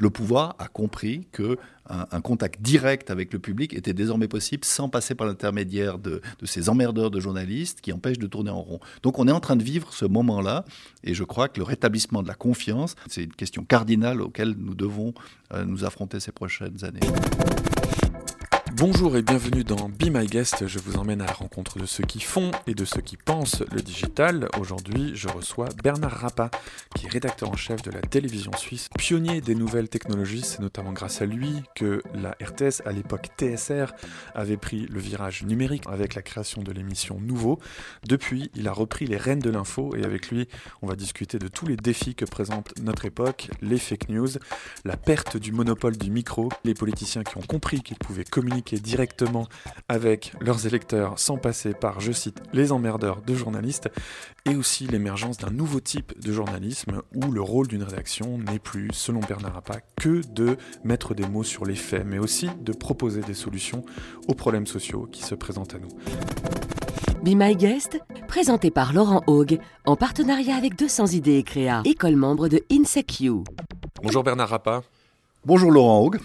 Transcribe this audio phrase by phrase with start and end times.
[0.00, 1.58] le pouvoir a compris que
[1.90, 6.68] un, contact direct avec le public était désormais possible sans passer par l'intermédiaire de, ces
[6.68, 8.78] emmerdeurs de journalistes qui empêchent de tourner en rond.
[9.02, 10.64] Donc on est en train de vivre ce moment-là
[11.02, 14.74] et je crois que le rétablissement de la confiance, c'est une question cardinale auquel nous
[14.74, 15.14] devons
[15.52, 17.00] euh, nous affronter ces prochaines années.
[18.76, 20.68] Bonjour et bienvenue dans Be My Guest.
[20.68, 23.64] Je vous emmène à la rencontre de ceux qui font et de ceux qui pensent
[23.72, 24.48] le digital.
[24.60, 26.50] Aujourd'hui, je reçois Bernard Rappa,
[26.94, 30.42] qui est rédacteur en chef de la télévision suisse, pionnier des nouvelles technologies.
[30.42, 33.92] C'est notamment grâce à lui que la RTS, à l'époque TSR,
[34.34, 37.58] avait pris le virage numérique avec la création de l'émission Nouveau.
[38.06, 40.48] Depuis, il a repris les rênes de l'info et avec lui,
[40.80, 44.30] on va discuter de tous les défis que présente notre époque, les fake news,
[44.84, 49.46] la perte du monopole du micro, les politiciens qui ont compris qu'ils pouvaient communiquer directement
[49.88, 53.88] avec leurs électeurs sans passer par, je cite, les emmerdeurs de journalistes,
[54.46, 58.88] et aussi l'émergence d'un nouveau type de journalisme où le rôle d'une rédaction n'est plus,
[58.92, 63.20] selon Bernard Rappa, que de mettre des mots sur les faits, mais aussi de proposer
[63.20, 63.84] des solutions
[64.28, 65.90] aux problèmes sociaux qui se présentent à nous.
[67.22, 72.16] Be My Guest, présenté par Laurent Haug, en partenariat avec 200 idées et créa, école
[72.16, 73.44] membre de InSecU.
[74.02, 74.82] Bonjour Bernard Rappa.
[75.44, 76.18] Bonjour Laurent Haug.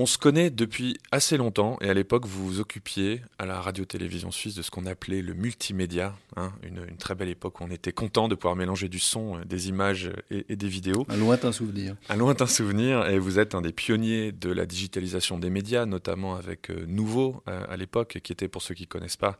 [0.00, 4.30] On se connaît depuis assez longtemps et à l'époque vous vous occupiez à la radio-télévision
[4.30, 7.92] suisse de ce qu'on appelait le multimédia, hein, une, très belle époque où on était
[7.92, 11.06] content de pouvoir mélanger du son, euh, des images et, des vidéos.
[11.08, 11.96] Un lointain souvenir.
[12.08, 16.36] Un lointain souvenir et vous êtes un des pionniers de la digitalisation des médias, notamment
[16.36, 19.38] avec euh, Nouveau euh, à l'époque, qui était pour ceux qui ne connaissent pas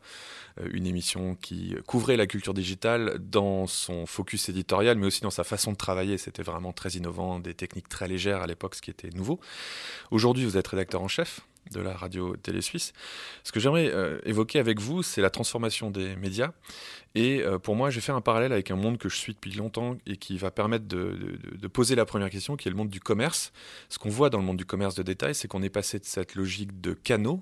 [0.71, 5.45] une émission qui couvrait la culture digitale dans son focus éditorial mais aussi dans sa
[5.45, 6.17] façon de travailler.
[6.17, 9.39] C'était vraiment très innovant, des techniques très légères à l'époque, ce qui était nouveau.
[10.11, 11.41] Aujourd'hui vous êtes rédacteur en chef
[11.71, 12.93] de la radio Télé Suisse.
[13.43, 16.51] Ce que j'aimerais euh, évoquer avec vous, c'est la transformation des médias.
[17.15, 19.33] Et euh, pour moi, je vais faire un parallèle avec un monde que je suis
[19.33, 21.37] depuis longtemps et qui va permettre de,
[21.71, 23.51] poser la première question, qui est le monde du commerce.
[23.89, 26.05] Ce qu'on voit dans le monde du commerce de détail, c'est qu'on est passé de
[26.05, 27.41] cette logique de canaux,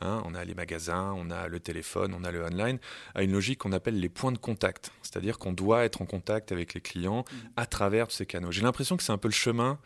[0.00, 2.78] hein, on a les magasins, on a le téléphone, on a le online,
[3.14, 4.90] à une logique qu'on appelle les points de contact.
[5.02, 7.24] C'est-à-dire qu'on doit être en contact avec les clients
[7.56, 8.52] à travers ces canaux.
[8.52, 9.78] J'ai l'impression que c'est un peu le chemin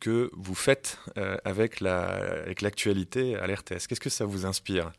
[0.00, 3.86] que vous faites euh, avec l'actualité la, avec à l'RTS.
[3.86, 4.92] Qu'est-ce que ça vous inspire?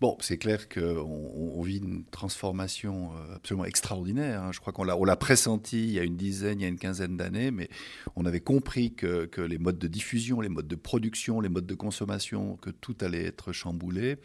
[0.00, 4.44] Bon, c'est clair qu'on on vit une transformation euh, absolument extraordinaire.
[4.44, 4.50] Hein.
[4.52, 7.16] Je crois qu'on l'a pressenti il y a une dizaine, il y a une quinzaine
[7.16, 7.68] d'années, mais
[8.14, 11.66] on avait compris que, que, les modes de diffusion, les modes de production, les modes
[11.66, 14.18] de consommation, que tout allait être chamboulé.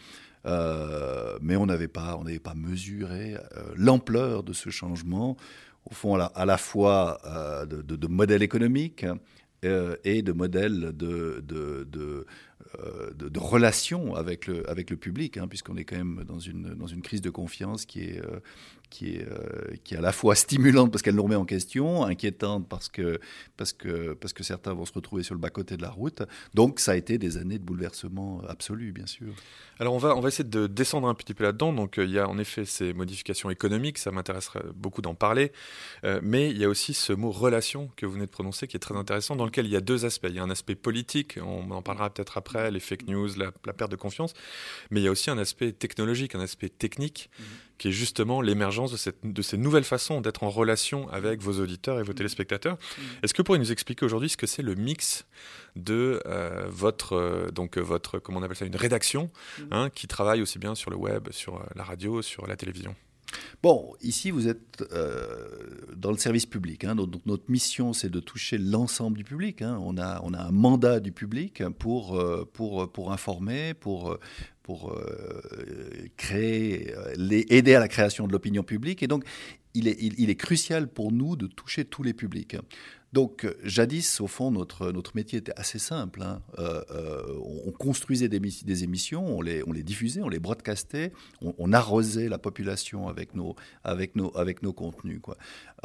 [0.46, 3.38] Euh, mais on n'avait pas, pas mesuré
[3.76, 5.38] l'ampleur de ce changement,
[5.90, 7.20] au fond, à la, fois
[7.66, 9.06] de modèle économique,
[9.64, 12.26] euh, et de modèles de, de, de,
[12.80, 16.74] euh, de, relations avec le, avec le public, hein, puisqu'on est quand même dans une,
[16.74, 18.40] dans une crise de confiance qui est, euh,
[18.94, 22.04] qui est, euh, qui est à la fois stimulante parce qu'elle nous remet en question,
[22.06, 23.20] inquiétante parce que,
[23.58, 26.22] parce, que, parce que certains vont se retrouver sur le bas-côté de la route.
[26.54, 29.34] Donc ça a été des années de bouleversement absolu, bien sûr.
[29.80, 31.74] Alors on va, on va essayer de descendre un petit peu là-dedans.
[31.74, 35.52] Donc il y a en effet ces modifications économiques, ça m'intéresserait beaucoup d'en parler.
[36.04, 38.78] Euh, mais il y a aussi ce mot relation que vous venez de prononcer qui
[38.78, 40.28] est très intéressant, dans lequel il y a deux aspects.
[40.30, 43.52] Il y a un aspect politique, on en parlera peut-être après, les fake news, la,
[43.74, 44.36] perte de confiance.
[44.92, 47.32] Mais il y a aussi un aspect technologique, un aspect technique.
[47.40, 47.44] Mmh
[47.84, 51.60] qui est justement l'émergence de, cette, de ces nouvelles façons d'être en relation avec vos
[51.60, 52.76] auditeurs et vos téléspectateurs.
[52.76, 53.02] Mm.
[53.22, 55.26] Est-ce que vous pourriez nous expliquer aujourd'hui ce que c'est le mix
[55.76, 59.30] de euh, votre, euh, donc, votre, comment on appelle ça, une rédaction
[59.60, 59.64] mm.
[59.72, 62.96] hein, qui travaille aussi bien sur le web, sur euh, la radio, sur la télévision?
[63.62, 64.84] Bon, ici, vous êtes
[65.96, 66.84] dans le service public.
[66.84, 69.62] Hein, donc, notre mission, c'est de toucher l'ensemble du public.
[69.62, 69.80] Hein.
[69.82, 72.20] On, a, un mandat du public pour,
[72.54, 74.18] pour informer, pour
[74.70, 79.04] euh, créer, euh, aider à la création de l'opinion publique.
[79.04, 79.26] Et donc,
[79.74, 82.56] il, est, crucial pour nous de toucher tous les publics.
[83.14, 86.24] Donc, jadis, au fond, notre, notre métier était assez simple.
[86.24, 86.42] Hein.
[86.58, 86.82] Euh,
[87.66, 92.40] on construisait des, émissions, on les, on les diffusait, on les broadcastait, on, arrosait la
[92.40, 95.22] population avec nos, avec nos, avec nos contenus.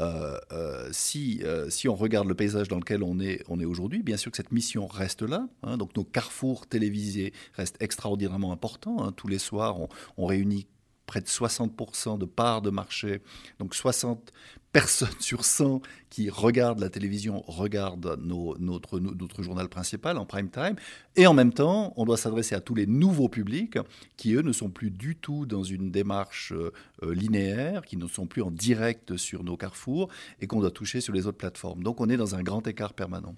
[0.01, 3.65] Euh, euh, si, euh, si on regarde le paysage dans lequel on est, on est
[3.65, 5.49] aujourd'hui, bien sûr que cette mission reste là.
[5.63, 5.77] Hein.
[5.77, 9.05] donc nos carrefours télévisés restent extraordinairement importants.
[9.05, 9.13] Hein.
[9.13, 9.77] tous les soirs,
[10.17, 10.67] on réunit
[11.09, 13.23] près de 60% de parts de marché.
[13.59, 14.33] Donc 60
[14.73, 20.77] personnes sur 100 qui regardent la télévision regardent notre, journal principal en prime time.
[21.17, 23.79] Et en même temps, on doit s'adresser à tous les nouveaux publics
[24.19, 26.71] qui, eux, ne sont plus du tout dans une démarche euh,
[27.15, 30.09] linéaire, qui ne sont plus en direct sur nos carrefours
[30.41, 31.83] et qu'on doit toucher sur les autres plateformes.
[31.83, 33.35] Donc on est dans un grand écart permanent.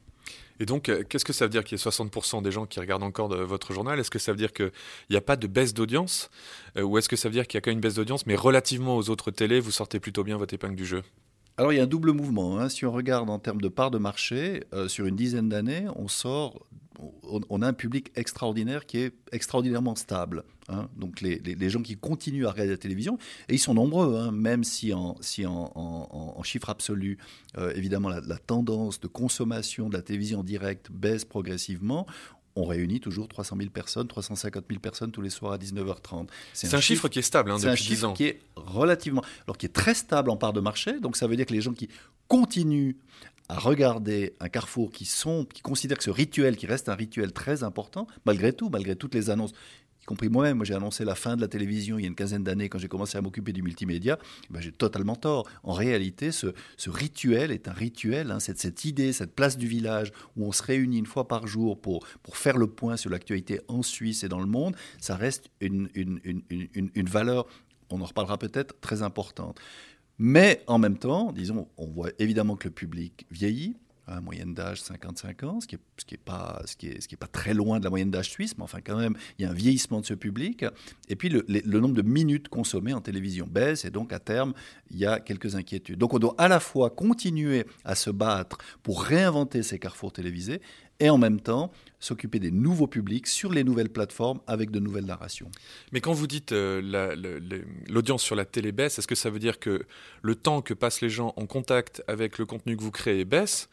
[0.60, 2.78] Et donc, euh, qu'est-ce que ça veut dire qu'il y ait 60% des gens qui
[2.80, 3.98] regardent encore votre journal?
[3.98, 4.70] Est-ce que ça veut dire qu'il
[5.08, 6.30] n'y a pas de baisse d'audience?
[6.76, 8.26] Euh, Ou est-ce que ça veut dire qu'il y a quand même une baisse d'audience,
[8.26, 11.02] mais relativement aux autres télés, vous sortez plutôt bien votre épingle du jeu?
[11.60, 12.58] Alors il y a un double mouvement.
[12.58, 12.70] Hein.
[12.70, 16.08] Si on regarde en termes de part de marché, euh, sur une dizaine d'années, on
[16.08, 16.64] sort,
[17.50, 20.44] on, a un public extraordinaire qui est extraordinairement stable.
[20.70, 20.88] Hein.
[20.96, 23.18] Donc les, gens qui continuent à regarder la télévision,
[23.50, 27.18] et ils sont nombreux, hein, même si en, si en, chiffre absolu,
[27.58, 32.06] euh, évidemment la, la, tendance de consommation de la télévision en direct baisse progressivement,
[32.56, 36.28] on réunit toujours 300 000 personnes, 350 000 personnes tous les soirs à 19h30.
[36.52, 39.66] C'est un, chiffre, qui est stable hein, depuis un chiffre qui est relativement, alors qui
[39.66, 40.98] est très stable en part de marché.
[41.00, 41.88] Donc ça veut dire que les gens qui
[42.28, 42.94] continuent
[43.48, 47.32] à regarder un carrefour qui sont, qui considèrent que ce rituel, qui reste un rituel
[47.32, 49.52] très important, malgré tout, malgré toutes les annonces
[50.10, 50.56] compris moi-même.
[50.56, 52.78] Moi, j'ai annoncé la fin de la télévision il y a une quinzaine d'années quand
[52.78, 54.18] j'ai commencé à m'occuper du multimédia.
[54.44, 55.48] Eh ben, j'ai totalement tort.
[55.62, 56.48] En réalité, ce,
[56.88, 58.32] rituel est un rituel.
[58.32, 61.46] Hein, cette, cette, idée, cette place du village où on se réunit une fois par
[61.46, 65.14] jour pour, pour faire le point sur l'actualité en Suisse et dans le monde, ça
[65.14, 67.46] reste une, une, une, une valeur,
[67.88, 69.60] on en reparlera peut-être, très importante.
[70.18, 73.76] Mais en même temps, disons, on voit évidemment que le public vieillit
[74.20, 77.14] moyenne d'âge 55 ans, ce qui n'est ce qui pas, ce qui est, ce qui
[77.14, 79.44] est pas très loin de la moyenne d'âge suisse, mais enfin quand même, il y
[79.46, 80.64] a un vieillissement de ce public.
[81.08, 84.54] Et puis le, nombre de minutes consommées en télévision baisse, et donc à terme,
[84.90, 85.98] il y a quelques inquiétudes.
[85.98, 90.60] Donc on doit à la fois continuer à se battre pour réinventer ces carrefours télévisés,
[91.00, 95.04] et en même temps s'occuper des nouveaux publics sur les nouvelles plateformes avec de nouvelles
[95.04, 95.50] narrations.
[95.92, 96.80] Mais quand vous dites euh,
[97.88, 99.84] l'audience sur la télé baisse, est-ce que ça veut dire que
[100.22, 103.68] le temps que passent les gens en contact avec le contenu que vous créez baisse?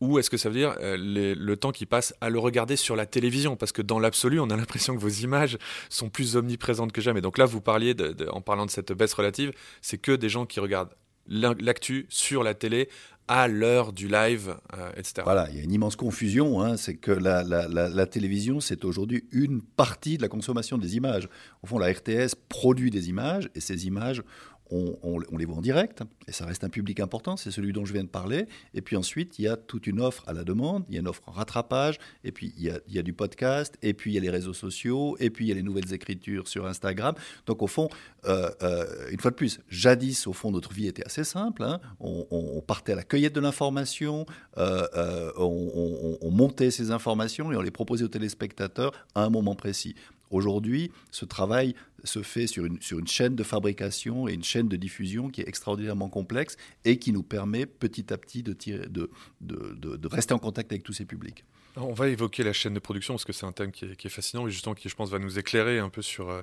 [0.00, 2.94] Ou est-ce que ça veut dire euh, le temps qu'ils passent à le regarder sur
[2.94, 3.56] la télévision?
[3.56, 5.58] Parce que dans l'absolu, on a l'impression que vos images
[5.88, 7.20] sont plus omniprésentes que jamais.
[7.20, 7.94] Donc là, vous parliez,
[8.30, 9.52] en parlant de cette baisse relative,
[9.82, 10.94] c'est que des gens qui regardent
[11.28, 12.88] l'actu sur la télé
[13.28, 15.22] à l'heure du live, euh, etc.
[15.24, 16.60] Voilà, il y a une immense confusion.
[16.60, 21.28] Hein, c'est que la, la télévision, c'est aujourd'hui une partie de la consommation des images.
[21.62, 24.22] Au fond, la RTS produit des images et ces images,
[24.70, 27.92] on, les voit en direct, et ça reste un public important, c'est celui dont je
[27.92, 28.46] viens de parler.
[28.74, 31.00] Et puis ensuite, il y a toute une offre à la demande, il y a
[31.00, 34.18] une offre en rattrapage, et puis il y a, du podcast, et puis il y
[34.18, 37.14] a les réseaux sociaux, et puis il y a les nouvelles écritures sur Instagram.
[37.46, 37.88] Donc au fond,
[38.26, 41.62] euh, euh, une fois de plus, jadis, au fond, notre vie était assez simple.
[41.62, 41.80] Hein.
[42.00, 44.26] On, partait à la cueillette de l'information,
[44.58, 49.94] euh, on montait ces informations et on les proposait aux téléspectateurs à un moment précis.
[50.30, 55.28] Aujourd'hui, ce travail se fait sur une, chaîne de fabrication et une chaîne de diffusion
[55.30, 60.72] qui est extraordinairement complexe et qui nous permet petit à petit de rester en contact
[60.72, 61.44] avec tous ces publics.
[61.80, 64.46] On va évoquer la chaîne de production parce que c'est un thème qui est, fascinant
[64.48, 66.42] et justement qui, je pense, va nous éclairer un peu sur euh,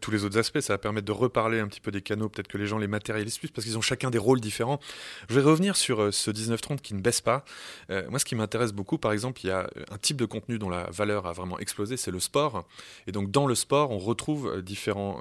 [0.00, 0.60] tous les autres aspects.
[0.60, 2.86] Ça va permettre de reparler un petit peu des canaux, peut-être que les gens les
[2.86, 4.80] matérialisent plus parce qu'ils ont chacun des rôles différents.
[5.28, 7.44] Je vais revenir sur euh, ce 1930 qui ne baisse pas.
[7.90, 10.58] Euh, moi, ce qui m'intéresse beaucoup, par exemple, il y a un type de contenu
[10.58, 12.66] dont la valeur a vraiment explosé, c'est le sport.
[13.06, 15.18] Et donc, dans le sport, on retrouve différents,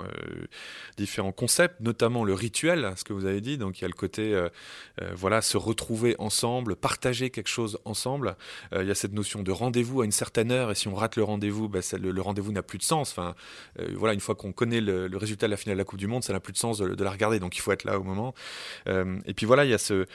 [0.98, 3.58] différents concepts, notamment le rituel, ce que vous avez dit.
[3.58, 4.48] Donc, il y a le côté,
[5.14, 8.36] voilà, se retrouver ensemble, partager quelque chose ensemble.
[8.74, 10.94] il y a cette notion de de rendez-vous à une certaine heure et si on
[10.94, 13.10] rate le rendez-vous, bah, le, rendez-vous n'a plus de sens.
[13.10, 13.34] Enfin,
[13.80, 16.06] euh, voilà, une fois qu'on connaît le, résultat de la finale de la Coupe du
[16.06, 17.40] Monde, ça n'a plus de sens de, la regarder.
[17.40, 18.36] Donc il faut être là au moment.
[18.88, 20.06] Euh, et puis voilà, il y a euh,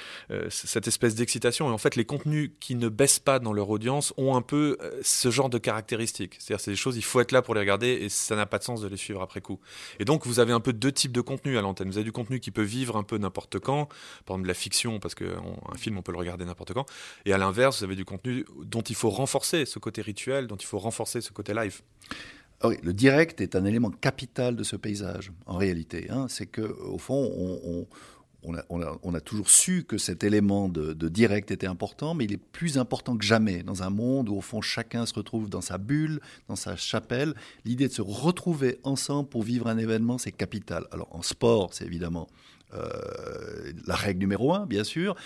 [0.51, 1.69] cette espèce d'excitation.
[1.69, 4.79] Et en fait, les contenus qui ne baissent pas dans leur audience ont un peu
[5.03, 6.37] ce genre de caractéristiques.
[6.39, 8.59] C'est-à-dire, c'est des choses, il faut être là pour les regarder et ça n'a pas
[8.59, 9.59] de sens de les suivre après coup.
[9.99, 11.89] Et donc, vous avez un peu deux types de contenus à l'antenne.
[11.89, 13.87] Vous avez du contenu qui peut vivre un peu n'importe quand,
[14.27, 16.87] par exemple de la fiction, parce qu'un film, on peut le regarder n'importe quand.
[17.25, 20.57] Et à l'inverse, vous avez du contenu dont il faut renforcer ce côté rituel, dont
[20.57, 21.83] il faut renforcer ce côté live.
[22.61, 26.11] Ah le direct est un élément capital de ce paysage, en réalité.
[26.11, 26.27] Hein.
[26.29, 27.87] C'est qu'au fond,
[28.43, 32.79] on, a, toujours su que cet élément de, direct était important, mais il est plus
[32.79, 36.21] important que jamais dans un monde où, au fond, chacun se retrouve dans sa bulle,
[36.49, 37.35] dans sa chapelle.
[37.65, 40.87] L'idée de se retrouver ensemble pour vivre un événement, c'est capital.
[40.91, 42.29] Alors, en sport, c'est évidemment
[42.75, 45.17] euh, la règle numéro un, bien sûr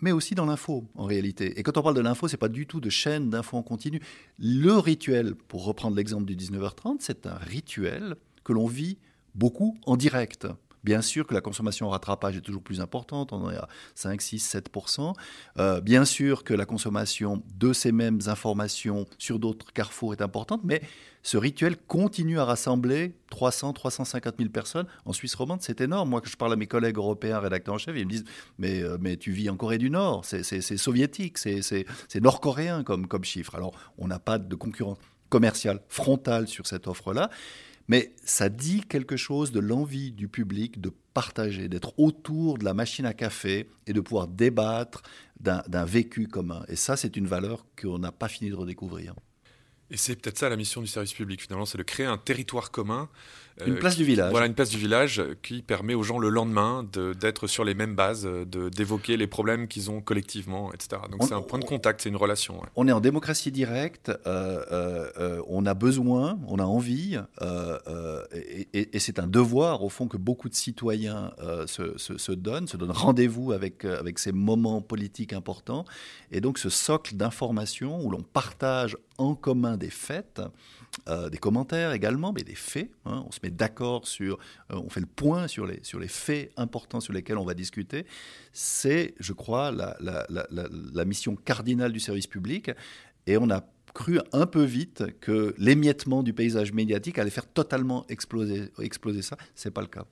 [0.00, 1.58] mais aussi dans l'info en réalité.
[1.58, 4.00] Et quand on parle de l'info, c'est pas du tout de chaîne d'info en continu.
[4.38, 8.98] Le rituel, pour reprendre l'exemple du 19h30, c'est un rituel que l'on vit
[9.34, 10.46] beaucoup en direct.
[10.84, 14.20] Bien sûr que la consommation en rattrapage est toujours plus importante, on est à 5,
[14.20, 15.12] 6, 7%
[15.82, 20.82] Bien sûr que la consommation de ces mêmes informations sur d'autres carrefours est importante, mais
[21.22, 24.86] ce rituel continue à rassembler 300, 350 000 personnes.
[25.04, 26.08] En Suisse romande, c'est énorme.
[26.08, 28.24] Moi, quand je parle à mes collègues européens, rédacteurs en chef, ils me disent
[28.58, 33.24] Mais, euh, mais tu vis en Corée du Nord, c'est soviétique, c'est nord-coréen comme, comme
[33.24, 33.54] chiffre.
[33.54, 37.30] Alors, on n'a pas de concurrence commerciale frontale sur cette offre-là.
[37.88, 42.74] Mais ça dit quelque chose de l'envie du public de partager, d'être autour de la
[42.74, 45.02] machine à café et de pouvoir débattre
[45.40, 46.64] d'un vécu commun.
[46.68, 49.14] Et ça, c'est une valeur qu'on n'a pas fini de redécouvrir.
[49.90, 52.70] Et c'est peut-être ça la mission du service public, finalement, c'est de créer un territoire
[52.70, 53.08] commun.
[53.66, 54.30] Une place du village.
[54.30, 56.88] Voilà, une place du village qui permet aux gens le lendemain
[57.20, 61.02] d'être sur les mêmes bases, d'évoquer les problèmes qu'ils ont collectivement, etc.
[61.10, 62.60] Donc c'est un point de contact, c'est une relation.
[62.76, 67.18] On est en démocratie directe, on a besoin, on a envie,
[68.32, 71.32] et, et c'est un devoir, au fond, que beaucoup de citoyens
[71.66, 75.84] se, se, se, donnent, se donnent rendez-vous avec, avec ces moments politiques importants.
[76.30, 80.40] Et donc ce socle d'information où l'on partage en commun des faits,
[81.08, 82.90] euh, des commentaires également, mais des faits.
[83.04, 83.24] Hein.
[83.26, 84.38] on se met d'accord sur,
[84.72, 87.54] euh, on fait le point sur les, sur les faits importants sur lesquels on va
[87.54, 88.06] discuter.
[88.52, 92.70] C'est, je crois, la, mission cardinale du service public.
[93.26, 93.64] Et on a
[93.94, 99.36] cru un peu vite que l'émiettement du paysage médiatique allait faire totalement exploser, exploser ça.
[99.54, 100.04] Ce n'est pas le cas.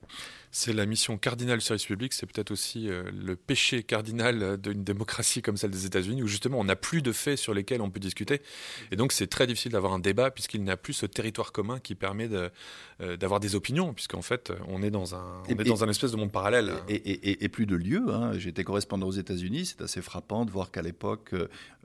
[0.59, 4.83] C'est la mission cardinale du service public, c'est peut-être aussi euh, le péché cardinal d'une
[4.83, 7.91] démocratie comme celle des États-Unis, où justement on n'a plus de faits sur lesquels on
[7.91, 8.41] peut discuter.
[8.89, 11.77] Et donc c'est très difficile d'avoir un débat, puisqu'il n'y a plus ce territoire commun
[11.77, 15.83] qui permet euh, d'avoir des opinions, puisqu'en fait on est dans un, on est dans
[15.83, 16.73] un espèce de monde parallèle.
[16.89, 18.07] Et, et plus de lieux.
[18.09, 18.31] Hein.
[18.39, 21.35] J'étais correspondant aux États-Unis, c'est assez frappant de voir qu'à l'époque,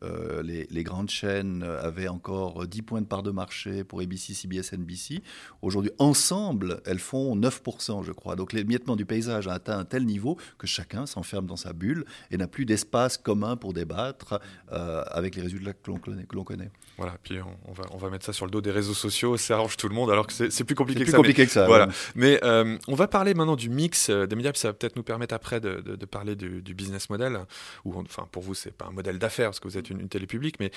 [0.03, 4.35] euh, les, les, grandes chaînes avaient encore 10 points de part de marché pour ABC,
[4.35, 5.23] CBS, NBC.
[5.61, 8.35] Aujourd'hui, ensemble, elles font 9%, je crois.
[8.35, 12.05] Donc l'émiettement du paysage a atteint un tel niveau que chacun s'enferme dans sa bulle
[12.31, 14.41] et n'a plus d'espace commun pour débattre
[14.73, 18.33] euh, avec les résultats que l'on connaît, Voilà, puis on, va, on va mettre ça
[18.33, 20.77] sur le dos des réseaux sociaux, ça arrange tout le monde, alors que c'est plus
[20.77, 21.67] compliqué, que, plus ça, compliqué que ça.
[21.67, 21.89] Voilà.
[22.15, 24.95] Mais euh, on va parler maintenant du mix euh, des médias, puis ça va peut-être
[24.95, 27.41] nous permettre après de, de, parler du, business model,
[27.85, 30.27] ou enfin pour vous, c'est pas un modèle d'affaires parce que vous êtes une, télé
[30.27, 30.71] publique, mais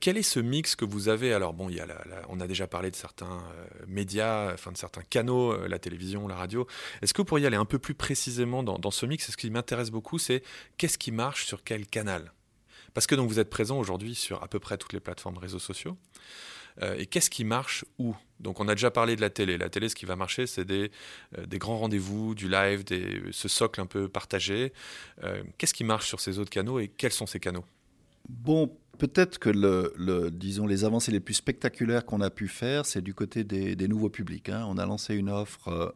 [0.00, 1.32] quel est ce mix que vous avez?
[1.32, 1.86] Alors bon, il y a
[2.28, 3.38] on a déjà parlé de certains
[3.86, 6.66] médias, enfin de certains canaux, la télévision, la radio.
[7.02, 9.90] Est-ce que vous pourriez aller un peu plus précisément dans, ce mix, ce qui m'intéresse
[9.90, 10.42] beaucoup, c'est
[10.76, 12.32] qu'est-ce qui marche sur quel canal?
[12.94, 15.58] Parce que donc vous êtes présent aujourd'hui sur à peu près toutes les plateformes réseaux
[15.58, 15.96] sociaux.
[16.80, 18.14] Euh, et qu'est-ce qui marche où?
[18.38, 19.58] Donc on a déjà parlé de la télé.
[19.58, 20.92] La télé, ce qui va marcher, c'est des,
[21.36, 22.84] euh, grands rendez-vous, du live,
[23.32, 24.72] ce socle un peu partagé.
[25.24, 27.64] Euh, qu'est-ce qui marche sur ces autres canaux et quels sont ces canaux?
[28.28, 33.12] Bon, peut-être que disons, les avancées les plus spectaculaires qu'on a pu faire, c'est du
[33.12, 34.50] côté des, nouveaux publics.
[34.50, 34.64] Hein.
[34.68, 35.94] On a lancé une offre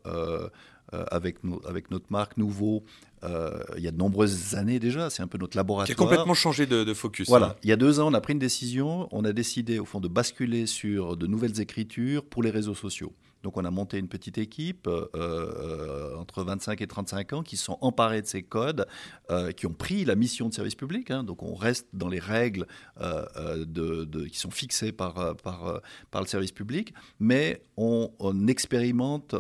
[1.11, 2.85] avec, avec notre marque Nouveau
[3.25, 5.87] euh, il y a de nombreuses années déjà, c'est un peu notre laboratoire.
[5.87, 7.29] Qui a complètement changé de, focus.
[7.29, 7.57] Voilà, hein.
[7.63, 10.01] il y a deux ans, on a pris une décision, on a décidé au fond
[10.01, 13.13] de basculer sur de nouvelles écritures pour les réseaux sociaux.
[13.43, 17.57] Donc on a monté une petite équipe euh, euh, entre 25 et 35 ans qui
[17.57, 18.87] sont emparés de ces codes,
[19.31, 21.11] euh, qui ont pris la mission de service public.
[21.11, 21.25] Hein.
[21.25, 22.67] donc on reste dans les règles
[22.99, 25.81] qui sont fixées par, par,
[26.11, 28.11] par le service public, mais on,
[28.47, 29.35] expérimente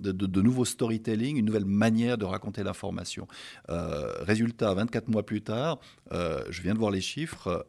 [0.00, 3.26] de, nouveaux storytelling, une nouvelle manière de raconter l'information.
[3.68, 5.78] résultat, 24 mois plus tard,
[6.10, 7.66] je viens de voir les chiffres,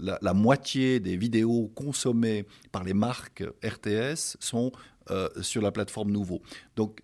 [0.00, 4.72] la moitié des vidéos consommées par les marques RTS sont
[5.10, 6.42] euh, sur la plateforme Nouveau.
[6.76, 7.00] Donc,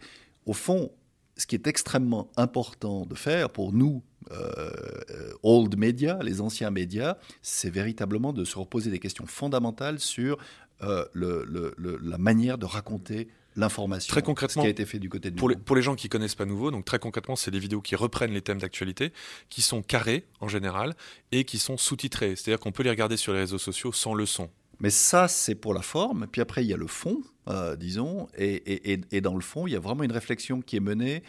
[0.46, 0.90] au fond,
[1.36, 4.70] ce qui est extrêmement important de faire pour nous, euh,
[5.42, 10.38] old media, les anciens médias, c'est véritablement de se reposer des questions fondamentales sur
[10.82, 14.10] euh, la manière de raconter l'information.
[14.10, 15.94] Très concrètement, ce qui a été fait du côté de pour les, pour les gens
[15.94, 19.12] qui connaissent pas Nouveau, donc très concrètement, c'est des vidéos qui reprennent les thèmes d'actualité,
[19.48, 20.94] qui sont carrées en général
[21.32, 22.36] et qui sont sous-titrées.
[22.36, 24.50] C'est-à-dire qu'on peut les regarder sur les réseaux sociaux sans le son.
[24.80, 26.26] Mais ça, c'est pour la forme.
[26.30, 28.28] Puis après, il y a le fond, euh, disons.
[28.36, 31.22] Et, dans le fond, il y a vraiment une réflexion qui est menée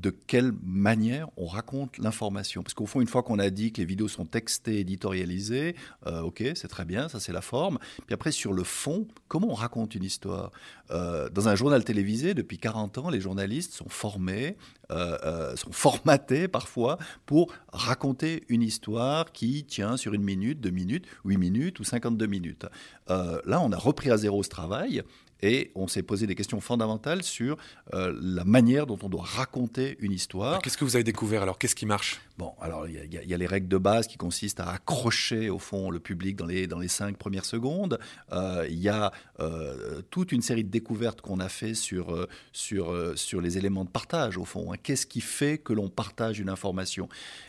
[0.00, 2.62] de quelle manière on raconte l'information.
[2.62, 5.74] Parce qu'au fond, une fois qu'on a dit que les vidéos sont textées, éditorialisées,
[6.06, 7.78] euh, ok, c'est très bien, ça c'est la forme.
[8.06, 10.52] Puis après, sur le fond, comment on raconte une histoire?
[10.90, 14.56] Euh, Dans un journal télévisé, depuis 40 ans, les journalistes sont formés,
[14.90, 21.06] euh, sont formatés parfois pour raconter une histoire qui tient sur une minute, deux minutes,
[21.24, 22.66] huit minutes ou 52 minutes.
[23.08, 25.02] là, on a repris à zéro ce travail
[25.46, 27.56] et on s'est posé des questions fondamentales sur
[27.94, 30.60] euh, la manière dont on doit raconter une histoire.
[30.60, 31.58] Qu'est-ce que vous avez découvert alors?
[31.58, 32.20] Qu'est-ce qui marche?
[32.36, 35.90] Bon, alors il y, a les règles de base qui consistent à accrocher au fond
[35.90, 37.98] le public dans les, dans les cinq premières secondes.
[38.32, 39.10] Euh, il y a
[39.40, 43.90] euh, toute une série de découvertes qu'on a fait sur, sur, sur les éléments de
[43.90, 44.72] partage au fond.
[44.72, 44.76] Hein.
[44.82, 47.08] Qu'est-ce qui fait que l'on partage une information?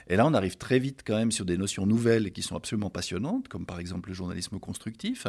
[0.10, 2.90] Et là, on arrive très vite quand même sur des notions nouvelles qui sont absolument
[2.90, 5.28] passionnantes, comme par exemple le journalisme constructif.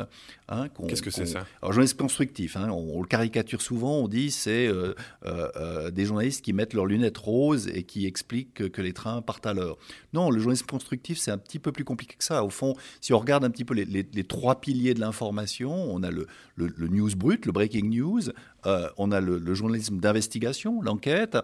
[0.49, 1.47] Hein, Qu'est-ce que c'est ça?
[1.63, 4.71] Alors, journalisme constructif, hein, on, le caricature souvent, on dit c'est
[5.93, 9.47] des journalistes qui mettent leurs lunettes roses et qui expliquent que, que les trains partent
[10.13, 12.45] non, le journalisme constructif, c'est un petit peu plus compliqué que ça.
[12.45, 16.11] Au fond, si on regarde un petit peu les, trois piliers de l'information, on a
[16.11, 18.31] le, news brut, le breaking news,
[18.67, 21.37] euh, on a le, journalisme d'investigation, l'enquête,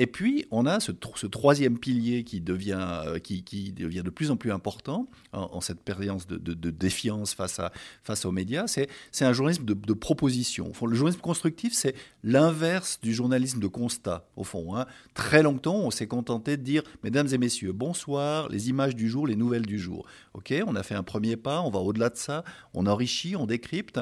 [0.00, 0.92] Et puis, on a ce,
[1.26, 6.70] troisième pilier qui devient, qui, devient de plus en plus important en, cette période de,
[6.70, 7.70] défiance face, à,
[8.02, 8.66] face aux médias.
[8.66, 8.88] C'est
[9.26, 10.72] un journalisme de, proposition.
[10.86, 14.74] Le journalisme constructif, c'est l'inverse du journalisme de constat, au fond.
[14.74, 14.86] Hein.
[15.12, 19.26] Très longtemps, on s'est contenté de dire, mesdames et messieurs, bonsoir, les images du jour,
[19.26, 20.06] les nouvelles du jour.
[20.32, 22.42] OK, on a fait un premier pas, on va au-delà de ça,
[22.72, 24.00] on enrichit, on décrypte.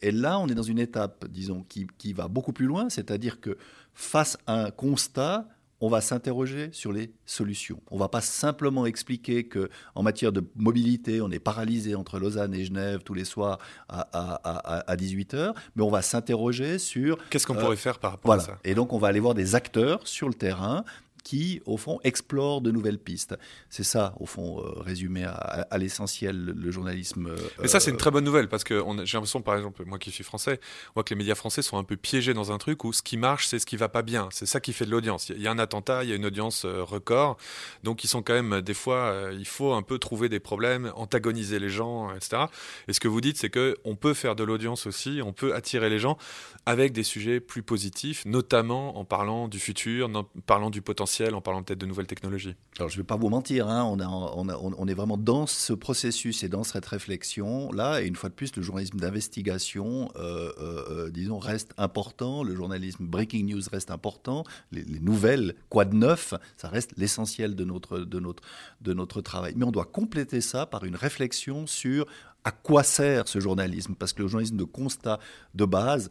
[0.00, 3.40] Et là, on est dans une étape, disons, qui, qui va beaucoup plus loin, c'est-à-dire
[3.40, 3.56] que
[3.98, 5.48] face à un constat,
[5.80, 7.82] on va s'interroger sur les solutions.
[7.90, 12.20] On ne va pas simplement expliquer que en matière de mobilité, on est paralysé entre
[12.20, 17.18] Lausanne et Genève tous les soirs à, 18h, mais on va s'interroger sur...
[17.28, 18.58] Qu'est-ce qu'on pourrait euh, faire par rapport à ça?
[18.62, 20.84] Et donc on va aller voir des acteurs sur le terrain
[21.28, 23.36] qui, au fond, explore de nouvelles pistes.
[23.68, 27.26] C'est ça, au fond, euh, résumé à, l'essentiel, le, journalisme.
[27.26, 29.98] Euh, Mais ça, c'est une très bonne nouvelle, parce que j'ai l'impression, par exemple, moi
[29.98, 30.58] qui suis français,
[30.88, 33.02] on voit que les médias français sont un peu piégés dans un truc où ce
[33.02, 34.30] qui marche, c'est ce qui va pas bien.
[34.32, 35.28] C'est ça qui fait de l'audience.
[35.28, 37.36] Il y a un attentat, il y a une audience euh, record,
[37.84, 41.58] donc ils sont quand même, des fois, il faut un peu trouver des problèmes, antagoniser
[41.58, 42.44] les gens, etc.
[42.88, 45.90] Et ce que vous dites, c'est qu'on peut faire de l'audience aussi, on peut attirer
[45.90, 46.16] les gens
[46.64, 51.40] avec des sujets plus positifs, notamment en parlant du futur, en parlant du potentiel en
[51.40, 54.94] parlant peut-être de nouvelles technologies Alors je ne vais pas vous mentir, hein, on, est
[54.94, 58.98] vraiment dans ce processus et dans cette réflexion-là, et une fois de plus, le journalisme
[58.98, 65.54] d'investigation, euh, euh, euh, disons, reste important, le journalisme breaking news reste important, les, nouvelles,
[65.68, 69.54] quoi de neuf, ça reste l'essentiel de notre travail.
[69.56, 72.06] Mais on doit compléter ça par une réflexion sur
[72.44, 75.18] à quoi sert ce journalisme, parce que le journalisme de constat
[75.54, 76.10] de base,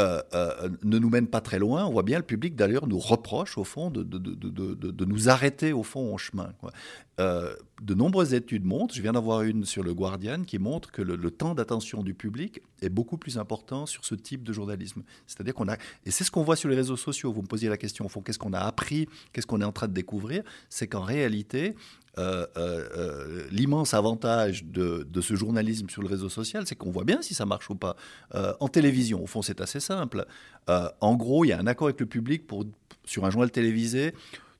[0.00, 1.84] euh, euh, ne nous mène pas très loin.
[1.84, 6.14] On voit bien le public d'ailleurs nous reproche au fond de, nous arrêter au fond
[6.14, 6.52] en chemin.
[7.20, 11.02] Euh, de nombreuses études montrent, je viens d'avoir une sur le Guardian qui montre que
[11.02, 15.02] le, temps d'attention du public est beaucoup plus important sur ce type de journalisme.
[15.26, 15.76] C'est-à-dire qu'on a,
[16.06, 17.32] et c'est ce qu'on voit sur les réseaux sociaux.
[17.32, 19.72] Vous me posiez la question au fond, qu'est-ce qu'on a appris, qu'est-ce qu'on est en
[19.72, 21.74] train de découvrir, c'est qu'en réalité,
[22.18, 27.20] euh, euh, l'immense avantage de, ce journalisme sur le réseau social, c'est qu'on voit bien
[27.20, 27.96] si ça marche ou pas.
[28.60, 30.24] en télévision, au fond, c'est assez simple.
[30.68, 32.64] en gros, il y a un accord avec le public pour,
[33.04, 34.14] sur un journal télévisé.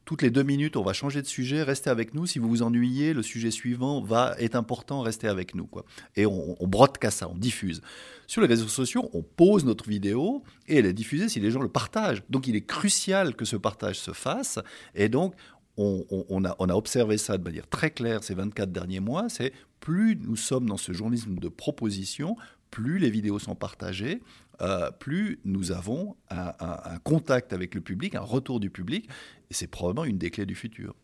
[0.04, 2.26] Toutes les deux minutes, on va changer de sujet, restez avec nous.
[2.26, 5.66] Si vous vous ennuyez, le sujet suivant va, est important, restez avec nous.
[5.66, 5.84] Quoi.
[6.16, 7.80] Et on, on qu'à ça, on diffuse.
[8.26, 11.62] Sur les réseaux sociaux, on pose notre vidéo et elle est diffusée si les gens
[11.62, 12.22] le partagent.
[12.30, 14.58] Donc il est crucial que ce partage se fasse.
[14.94, 15.34] Et donc
[15.76, 20.36] on, a, observé ça de manière très claire ces 24 derniers mois, c'est plus nous
[20.36, 22.36] sommes dans ce journalisme de proposition,
[22.70, 24.22] plus les vidéos sont partagées,
[24.60, 29.08] euh, plus nous avons un, contact avec le public, un retour du public,
[29.50, 30.94] et c'est probablement une des clés du futur.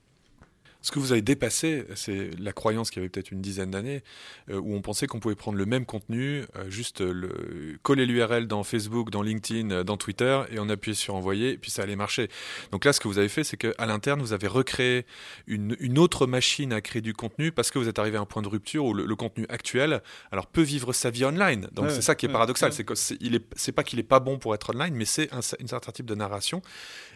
[0.80, 4.04] Ce que vous avez dépassé, c'est la croyance qu'il y avait peut-être une dizaine d'années,
[4.48, 8.46] euh, où on pensait qu'on pouvait prendre le même contenu, euh, juste le, coller l'URL
[8.46, 11.82] dans Facebook, dans LinkedIn, euh, dans Twitter, et on appuyait sur envoyer, et puis ça
[11.82, 12.28] allait marcher.
[12.70, 15.04] Donc là, ce que vous avez fait, c'est qu'à l'interne, vous avez recréé
[15.48, 18.26] une, une, autre machine à créer du contenu, parce que vous êtes arrivé à un
[18.26, 21.68] point de rupture où le, contenu actuel, alors peut vivre sa vie online.
[21.72, 24.54] Donc c'est ça qui est paradoxal, c'est que c'est pas qu'il est pas bon pour
[24.54, 26.62] être online, mais c'est un, certain type de narration,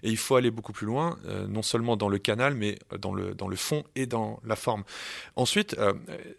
[0.02, 1.16] et il faut aller beaucoup plus loin,
[1.48, 4.84] non seulement dans le canal, mais dans le, dans le fond et dans la forme.
[5.36, 5.92] Ensuite, euh,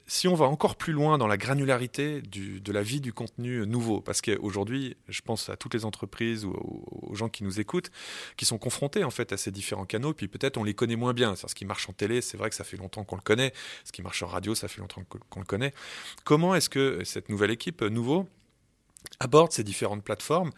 [0.07, 4.01] si on va encore plus loin dans la granularité de la vie du contenu nouveau,
[4.01, 7.91] parce qu'aujourd'hui, je pense à toutes les entreprises ou aux, gens qui nous écoutent,
[8.37, 11.13] qui sont confrontés en fait à ces différents canaux, puis peut-être on les connaît moins
[11.13, 11.35] bien.
[11.35, 13.53] Ce qui marche en télé, c'est vrai que ça fait longtemps qu'on le connaît.
[13.83, 15.73] Ce qui marche en radio, ça fait longtemps qu'on le connaît.
[16.23, 18.27] Comment est-ce que cette nouvelle équipe, nouveau,
[19.19, 20.51] aborde ces différentes plateformes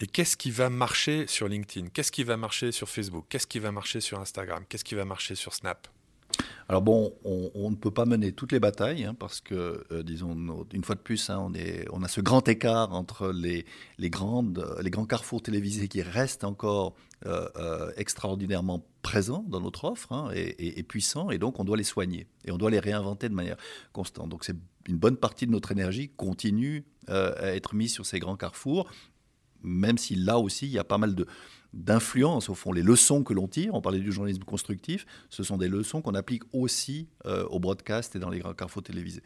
[0.00, 3.58] et qu'est-ce qui va marcher sur LinkedIn, qu'est-ce qui va marcher sur Facebook, qu'est-ce qui
[3.58, 5.88] va marcher sur Instagram, qu'est-ce qui va marcher sur Snap?
[6.72, 10.64] Alors bon, on, ne peut pas mener toutes les batailles, hein, parce que, euh, disons,
[10.72, 11.52] une fois de plus, hein,
[11.92, 13.66] on, a ce grand écart entre les,
[13.98, 16.94] les, grandes, les grands carrefours télévisés qui restent encore
[17.26, 21.76] euh, euh, extraordinairement présents dans notre offre hein, et, et, puissants, et donc on doit
[21.76, 23.58] les soigner, et on doit les réinventer de manière
[23.92, 24.30] constante.
[24.30, 24.56] Donc c'est
[24.88, 28.88] une bonne partie de notre énergie continue à être mise sur ces grands carrefours,
[29.62, 31.26] même si là aussi, il y a pas mal de
[31.72, 35.56] d'influence, au fond, les leçons que l'on tire, on parlait du journalisme constructif, ce sont
[35.56, 39.22] des leçons qu'on applique aussi euh, au broadcast et dans les carrefours télévisés.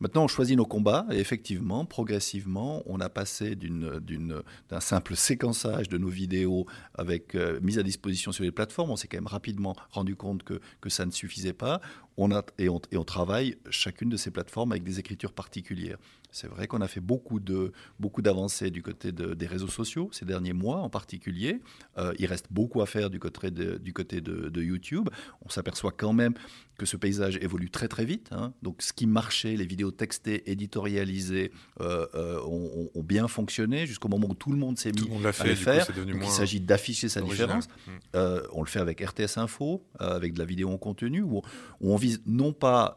[0.00, 5.98] Maintenant, on choisit nos combats et effectivement, progressivement, on a passé d'un simple séquençage de
[5.98, 8.90] nos vidéos avec euh, mise à disposition sur les plateformes.
[8.90, 11.80] On s'est quand même rapidement rendu compte que, que ça ne suffisait pas.
[12.16, 15.98] On a, et, on, et on travaille chacune de ces plateformes avec des écritures particulières.
[16.34, 17.70] C'est vrai qu'on a fait beaucoup de
[18.00, 21.60] beaucoup d'avancées du côté des réseaux sociaux ces derniers mois en particulier.
[21.96, 25.10] Euh, il reste beaucoup à faire du côté de, du côté de, YouTube.
[25.46, 26.34] On s'aperçoit quand même
[26.78, 28.28] que ce paysage évolue très très vite.
[28.32, 28.52] Hein.
[28.62, 34.50] Donc ce qui marchait, les vidéos textées, éditorialisées ont, bien fonctionné jusqu'au moment où tout
[34.50, 35.86] le monde s'est mis à le faire.
[36.06, 37.68] il s'agit d'afficher sa différence.
[37.86, 38.18] Mm.
[38.52, 41.42] on le fait avec RTS Info, avec de la vidéo en contenu, où,
[41.80, 42.96] on vise non pas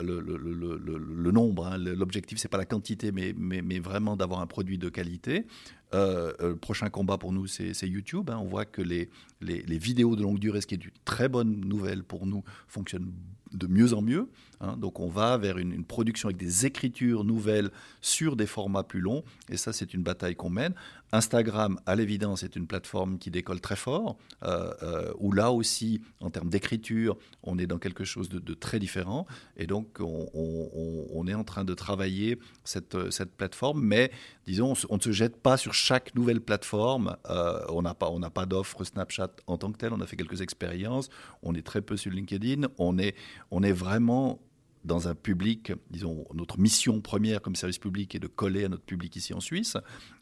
[0.00, 4.78] le, nombre, hein, l'objectif c'est pas la quantité, mais, mais, mais vraiment d'avoir un produit
[4.78, 5.46] de qualité.
[5.94, 8.28] Euh, euh, le prochain combat pour nous, c'est YouTube.
[8.30, 8.38] Hein.
[8.40, 9.08] On voit que les,
[9.40, 12.42] les, les, vidéos de longue durée, ce qui est une très bonne nouvelle pour nous,
[12.66, 13.12] fonctionnent
[13.52, 14.28] de mieux en mieux.
[14.60, 14.76] Hein.
[14.76, 19.24] donc on va vers une, production avec des écritures nouvelles sur des formats plus longs.
[19.48, 20.74] Et ça, c'est une bataille qu'on mène.
[21.12, 26.00] Instagram, à l'évidence, est une plateforme qui décolle très fort, euh, euh, où là aussi,
[26.20, 29.26] en termes d'écriture, on est dans quelque chose de, très différent.
[29.56, 34.10] Et donc, on, est en train de travailler cette, cette plateforme, mais
[34.46, 37.16] disons, on ne se jette pas sur chaque nouvelle plateforme.
[37.30, 39.92] Euh, on n'a pas, pas d'offre Snapchat en tant que tel.
[39.92, 41.08] On a fait quelques expériences.
[41.42, 42.68] On est très peu sur LinkedIn.
[42.78, 43.14] On est,
[43.50, 44.40] on est vraiment
[44.84, 48.84] dans un public, disons, notre mission première comme service public est de coller à notre
[48.84, 49.76] public ici en Suisse.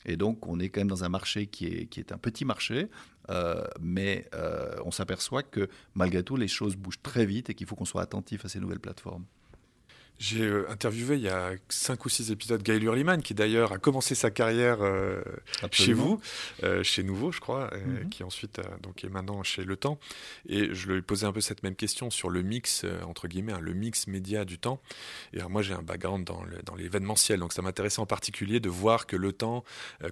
[0.07, 2.45] Et donc, on est quand même dans un marché qui est, qui est un petit
[2.45, 2.89] marché,
[3.31, 7.67] euh, mais euh, on s'aperçoit que malgré tout, les choses bougent très vite et qu'il
[7.67, 9.25] faut qu'on soit attentif à ces nouvelles plateformes.
[10.23, 13.79] J'ai euh, interviewé il y a cinq ou six épisodes Gaël Hurliman, qui d'ailleurs a
[13.79, 15.21] commencé sa carrière euh,
[15.73, 16.21] chez vous,
[16.63, 18.09] euh, chez Nouveau, je crois, mhm.
[18.09, 19.99] qui ensuite donc est maintenant chez Le Temps.
[20.49, 23.55] Et je lui ai posé un peu cette même question sur le mix, entre guillemets,
[23.55, 24.81] hein, le mix média du temps.
[25.33, 28.69] Et alors moi, j'ai un background dans, dans l'événementiel, donc ça m'intéressait en particulier de
[28.69, 29.65] voir que Le Temps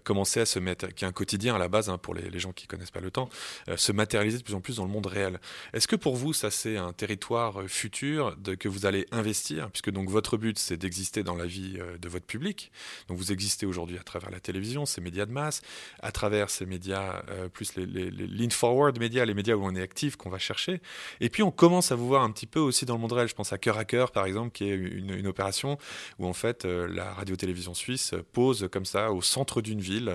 [0.02, 2.40] commençait à se mettre, qui est un quotidien à la base hein, pour les, les,
[2.40, 3.28] gens qui connaissent pas Le Temps,
[3.76, 5.38] se matérialiser de plus en plus dans le monde réel.
[5.72, 9.90] Est-ce que pour vous, ça c'est un territoire futur de, que vous allez investir, puisque
[9.90, 12.70] donc votre but, c'est d'exister dans la vie euh, de votre public.
[13.08, 15.60] Donc vous existez aujourd'hui à travers la télévision, ces médias de masse,
[16.00, 19.74] à travers ces médias, euh, plus les, les, lean forward médias, les médias où on
[19.74, 20.80] est actif, qu'on va chercher.
[21.20, 23.28] Et puis on commence à vous voir un petit peu aussi dans le monde réel.
[23.28, 25.78] Je pense à Cœur à Cœur, par exemple, qui est une, opération
[26.18, 30.12] où en fait euh, la radio-télévision suisse pose comme ça au centre d'une ville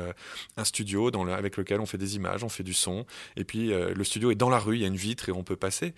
[0.57, 3.05] un studio avec lequel on fait des images, on fait du son.
[3.37, 5.43] Et puis le studio est dans la rue, il y a une vitre et on
[5.43, 5.93] peut passer.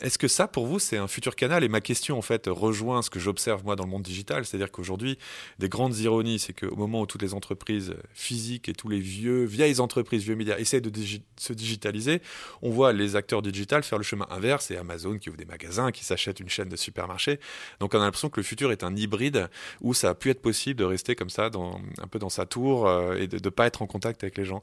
[0.00, 1.64] Est-ce que ça, pour vous, c'est un futur canal?
[1.64, 4.70] Et ma question, en fait, rejoint ce que j'observe moi dans le monde digital, c'est-à-dire
[4.70, 5.18] qu'aujourd'hui,
[5.58, 9.44] des grandes ironies, c'est qu'au moment où toutes les entreprises physiques et tous les vieux,
[9.44, 10.90] vieilles entreprises, vieux médias essaient de
[11.36, 12.22] se digitaliser,
[12.62, 15.90] on voit les acteurs digitales faire le chemin inverse et Amazon qui ouvre des magasins,
[15.90, 17.40] qui s'achète une chaîne de supermarchés.
[17.80, 19.48] Donc on a l'impression que le futur est un hybride
[19.80, 22.46] où ça a pu être possible de rester comme ça, dans, un peu dans sa
[22.46, 24.62] tour euh, et de ne pas être en contact avec les gens.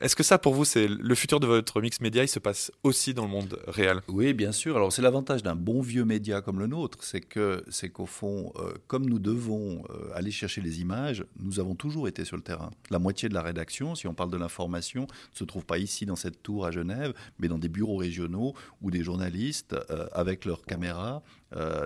[0.00, 2.72] Est-ce que ça, pour vous, c'est le futur de votre mix média Il se passe
[2.82, 4.00] aussi dans le monde réel?
[4.08, 4.76] Oui, bien sûr.
[4.76, 8.52] Alors, c'est l'avantage d'un bon vieux média comme le nôtre, c'est que, c'est qu'au fond,
[8.56, 12.42] euh, comme nous devons euh, aller chercher les images, nous avons toujours été sur le
[12.42, 12.70] terrain.
[12.90, 16.06] La moitié de la rédaction, si on parle de l'information, ne se trouve pas ici
[16.06, 20.44] dans cette tour à Genève, mais dans des bureaux régionaux où des journalistes, euh, avec
[20.44, 21.22] leurs caméras,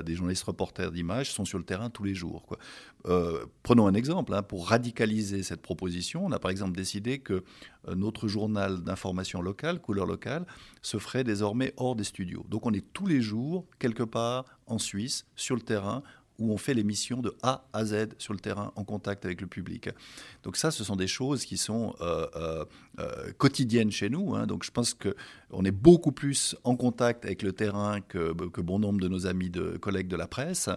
[0.04, 2.46] des journalistes reporters d'images, sont sur le terrain tous les jours.
[2.46, 2.58] Quoi.
[3.06, 7.44] Euh, prenons un exemple, hein, pour radicaliser cette proposition, on a par exemple décidé que
[7.86, 10.46] euh, notre journal d'information locale, couleur locale,
[10.82, 12.44] se ferait désormais hors des studios.
[12.48, 16.02] Donc on est tous les jours, quelque part en Suisse, sur le terrain,
[16.38, 19.40] où on fait les missions de A à Z sur le terrain en contact avec
[19.40, 19.90] le public.
[20.44, 22.64] Donc ça, ce sont des choses qui sont euh, euh,
[23.00, 24.34] euh, quotidiennes chez nous.
[24.34, 24.46] Hein.
[24.46, 29.00] Donc je pense qu'on est beaucoup plus en contact avec le terrain que, bon nombre
[29.00, 30.68] de nos amis, de collègues de la presse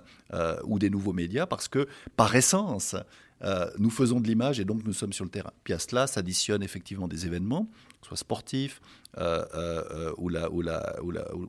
[0.65, 2.95] ou des nouveaux médias, parce que par essence,
[3.77, 5.51] nous faisons de l'image et donc nous sommes sur le terrain.
[5.63, 7.69] Puis à cela s'additionnent effectivement des événements
[8.01, 8.81] soit sportif,
[9.17, 10.95] euh, euh, où, la, la,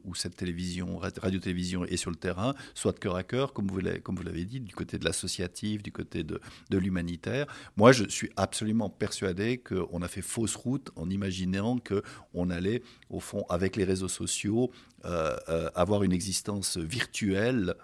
[0.05, 3.79] où, cette télévision, radio-télévision est sur le terrain, soit de cœur à cœur, comme vous
[3.79, 7.47] l'avez dit, du côté de l'associatif, du côté de, de l'humanitaire.
[7.77, 13.21] Moi, je suis absolument persuadé qu'on a fait fausse route en imaginant qu'on allait, au
[13.21, 14.73] fond, avec les réseaux sociaux,
[15.05, 17.75] euh, avoir une existence virtuelle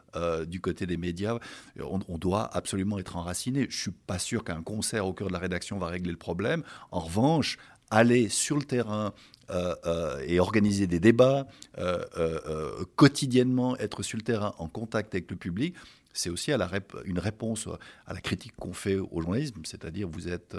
[0.49, 1.39] du côté des médias.
[1.81, 3.67] On, on, doit absolument être enraciné.
[3.71, 6.65] Je suis pas sûr qu'un concert au cœur de la rédaction va régler le problème.
[6.91, 7.59] En revanche,
[7.91, 9.13] aller sur le terrain
[9.51, 11.47] euh, euh, et organiser des débats,
[11.79, 15.75] euh, quotidiennement être sur le terrain en contact avec le public,
[16.13, 16.59] c'est aussi à
[17.05, 17.69] une réponse
[18.07, 20.57] à la critique qu'on fait au journalisme, c'est-à-dire vous êtes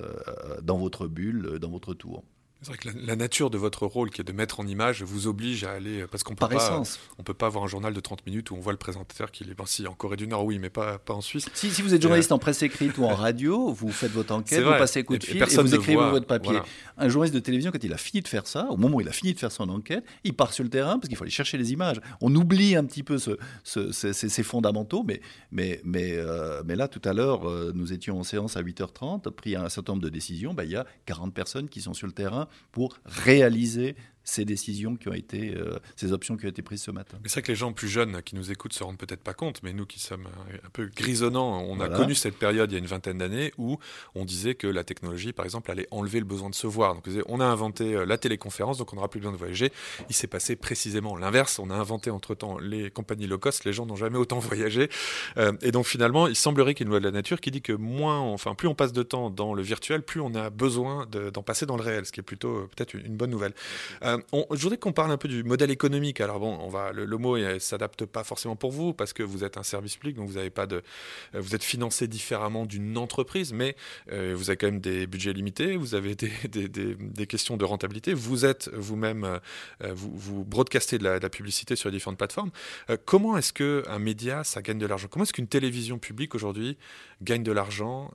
[0.63, 2.23] dans votre bulle, dans votre tour.
[2.61, 5.27] C'est vrai que la, nature de votre rôle, qui est de mettre en image, vous
[5.27, 6.83] oblige à aller parce qu'on peut pas,
[7.17, 9.45] on peut pas avoir un journal de 30 minutes où on voit le présentateur qui
[9.45, 11.47] est ben, si en Corée du Nord, oui, mais pas pas en Suisse.
[11.53, 14.61] Si, si vous êtes journaliste en presse écrite ou en radio, vous faites votre enquête,
[14.61, 16.59] vous passez coup de fil et, vous écrivez votre papier.
[16.97, 19.07] Un journaliste de télévision, quand il a fini de faire ça, au moment où il
[19.07, 21.31] a fini de faire son enquête, il part sur le terrain parce qu'il faut aller
[21.31, 22.01] chercher les images.
[22.19, 25.21] On oublie un petit peu ce, ces, fondamentaux, mais
[25.53, 29.29] mais mais euh, mais là tout à l'heure, euh, nous étions en séance à 8h30,
[29.31, 30.53] pris un certain nombre de décisions.
[30.53, 34.95] Ben, il y a 40 personnes qui sont sur le terrain pour réaliser ces décisions
[34.95, 37.17] qui ont été, euh, ces options qui ont été prises ce matin.
[37.25, 39.61] C'est vrai que les gens plus jeunes qui nous écoutent se rendent peut-être pas compte,
[39.63, 40.27] mais nous qui sommes
[40.63, 43.79] un peu grisonnants, on a connu cette période il y a une vingtaine d'années où
[44.15, 46.95] on disait que la technologie, par exemple, allait enlever le besoin de se voir.
[46.95, 49.71] Donc on a inventé euh, la téléconférence, donc on n'aura plus besoin de voyager.
[50.09, 51.59] Il s'est passé précisément l'inverse.
[51.59, 54.89] On a inventé entre-temps les compagnies low cost, les gens n'ont jamais autant voyagé.
[55.37, 57.51] Euh, et donc finalement, il semblerait qu'il y ait une loi de la nature qui
[57.51, 60.49] dit que moins, enfin plus on passe de temps dans le virtuel, plus on a
[60.49, 63.53] besoin d'en passer dans le réel, ce qui est plutôt peut-être une bonne nouvelle.
[64.03, 66.21] Euh, je voudrais qu'on parle un peu du modèle économique.
[66.21, 69.43] Alors bon, on va, le, mot ne s'adapte pas forcément pour vous parce que vous
[69.43, 70.81] êtes un service public, donc vous avez pas de,
[71.35, 73.75] euh, vous êtes financé différemment d'une entreprise, mais
[74.11, 76.31] euh, vous avez quand même des budgets limités, vous avez des,
[76.67, 79.39] des, questions de rentabilité, vous êtes vous-même,
[79.81, 82.49] vous, vous, broadcastez de la, publicité sur les différentes plateformes.
[83.05, 85.07] comment est-ce qu'un média, ça gagne de l'argent?
[85.09, 86.77] Comment est-ce qu'une télévision publique aujourd'hui
[87.21, 88.11] gagne de l'argent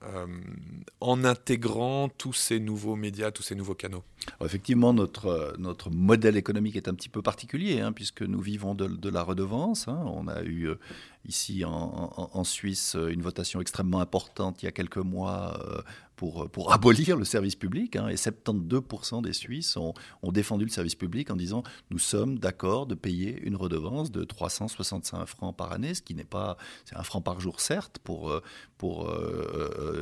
[1.00, 4.02] en intégrant tous ces nouveaux médias, tous ces nouveaux canaux
[4.42, 9.08] Effectivement, notre, notre modèle économique est un petit peu particulier, hein, puisque nous vivons de,
[9.08, 9.88] la redevance.
[9.88, 10.02] Hein.
[10.06, 10.78] On a eu euh,
[11.26, 15.82] ici en, Suisse une votation extrêmement importante il y a quelques mois euh,
[16.16, 17.96] pour, pour abolir le service public.
[17.96, 19.94] Hein, et 72% des Suisses ont,
[20.32, 25.26] défendu le service public en disant nous sommes d'accord de payer une redevance de 365
[25.26, 26.56] francs par année, ce qui n'est pas.
[26.84, 28.42] C'est un franc par jour, certes, pour, euh,
[28.78, 29.08] pour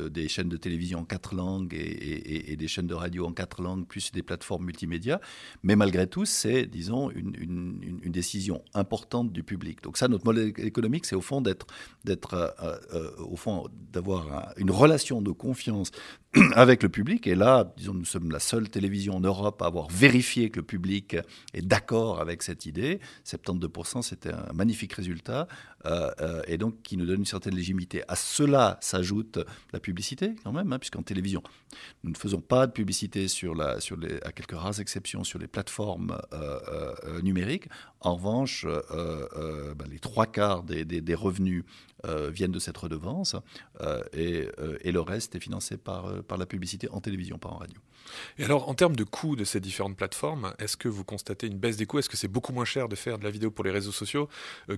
[0.09, 3.85] des chaînes de télévision en quatre langues et, des chaînes de radio en quatre langues,
[3.85, 5.21] plus des plateformes multimédia.
[5.61, 9.81] Mais malgré tout, c'est, disons, une, décision importante du public.
[9.81, 11.65] Donc ça, notre modèle économique, c'est au fond d'être,
[12.03, 15.89] d'être, euh, euh, au fond, d'avoir une relation de confiance
[16.55, 17.27] avec le public.
[17.27, 20.65] Et là, disons, nous sommes la seule télévision en Europe à avoir vérifié que le
[20.65, 21.15] public
[21.53, 22.99] est d'accord avec cette idée.
[23.25, 25.47] 72%, c'était un magnifique résultat,
[25.85, 28.03] euh, euh, et donc qui nous donne une certaine légitimité.
[28.07, 29.39] À cela s'ajoute
[29.73, 31.43] la publicité, quand même, hein, puisqu'en télévision,
[32.03, 35.37] nous ne faisons pas de publicité sur la, sur les, à quelques rares exceptions, sur
[35.37, 37.67] les plateformes euh, numériques.
[37.99, 41.63] En revanche, bah, les trois quarts des, revenus
[42.31, 43.35] viennent de cette redevance
[44.13, 44.47] et,
[44.83, 45.92] le reste est financé par,
[46.27, 47.79] par la publicité en télévision, pas en radio.
[48.37, 51.57] Et alors, en termes de coûts de ces différentes plateformes, est-ce que vous constatez une
[51.57, 51.99] baisse des coûts?
[51.99, 54.29] Est-ce que c'est beaucoup moins cher de faire de la vidéo pour les réseaux sociaux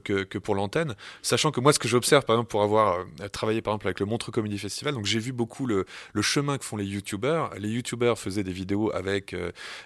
[0.04, 0.96] que, que, pour l'antenne?
[1.22, 4.06] Sachant que moi, ce que j'observe, par exemple, pour avoir travaillé par exemple avec le
[4.06, 5.86] Montre Comedy Festival, donc j'ai vu beaucoup le,
[6.22, 7.52] chemin que font les YouTubers.
[7.58, 9.36] Les YouTubers faisaient des vidéos avec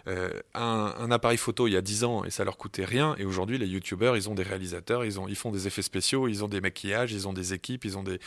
[0.08, 3.15] un, un, appareil photo il y a 10 ans et ça leur coûtait rien.
[3.17, 6.28] Et aujourd'hui, les YouTubers, ils ont des réalisateurs, ils, ont, ils font des effets spéciaux,
[6.28, 8.19] ils ont des maquillages, ils ont des équipes, ils ont des,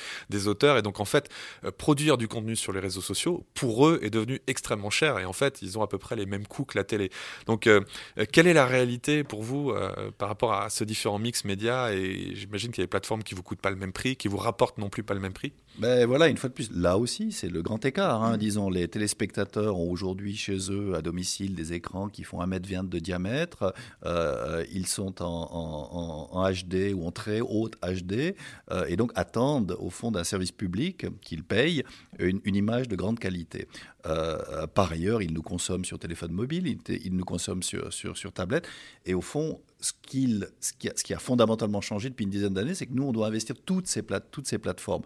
[0.46, 0.76] auteurs.
[0.76, 1.28] Et donc, en fait,
[1.64, 5.01] euh, produire du contenu sur les réseaux sociaux, pour eux, est devenu extrêmement cher.
[5.02, 7.10] Et en fait, ils ont à peu près les mêmes coûts que la télé.
[7.46, 7.80] Donc, euh,
[8.18, 9.72] euh, quelle est la réalité pour vous
[10.18, 13.34] par rapport à ce différent mix média Et j'imagine qu'il y a des plateformes qui
[13.34, 15.52] vous coûtent pas le même prix, qui vous rapportent non plus pas le même prix?
[15.78, 18.22] Ben voilà, une fois de plus, là aussi, c'est le grand écart.
[18.22, 18.36] Hein.
[18.36, 22.98] Disons, les téléspectateurs ont aujourd'hui chez eux, à domicile, des écrans qui font 1m20 de
[22.98, 23.74] diamètre.
[24.72, 28.34] ils sont en, en, en, HD ou en très haute HD.
[28.88, 31.84] et donc, attendent au fond d'un service public qu'ils payent
[32.18, 33.66] une, image de grande qualité.
[34.06, 38.32] Euh, par ailleurs, ils nous consomment sur téléphone mobile, ils, nous consomment sur, sur, sur
[38.32, 38.68] tablette.
[39.06, 42.30] Et au fond, ce, qu'il, ce, qui a, ce, qui a, fondamentalement changé depuis une
[42.30, 45.02] dizaine d'années, c'est que nous, on doit investir toutes ces, plate, toutes ces plateformes.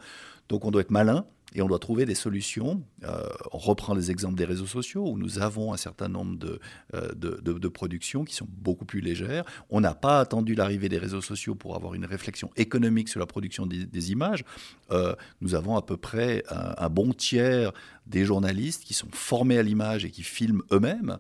[0.48, 1.24] Donc on doit être malin
[1.56, 2.82] et on doit trouver des solutions.
[3.04, 6.60] Euh, on reprend les exemples des réseaux sociaux où nous avons un certain nombre de,
[6.94, 9.44] euh, de, de, productions qui sont beaucoup plus légères.
[9.70, 13.26] On n'a pas attendu l'arrivée des réseaux sociaux pour avoir une réflexion économique sur la
[13.26, 14.44] production des, images.
[14.90, 17.72] Euh, nous avons à peu près un, bon tiers
[18.06, 21.18] des journalistes qui sont formés à l'image et qui filment eux-mêmes.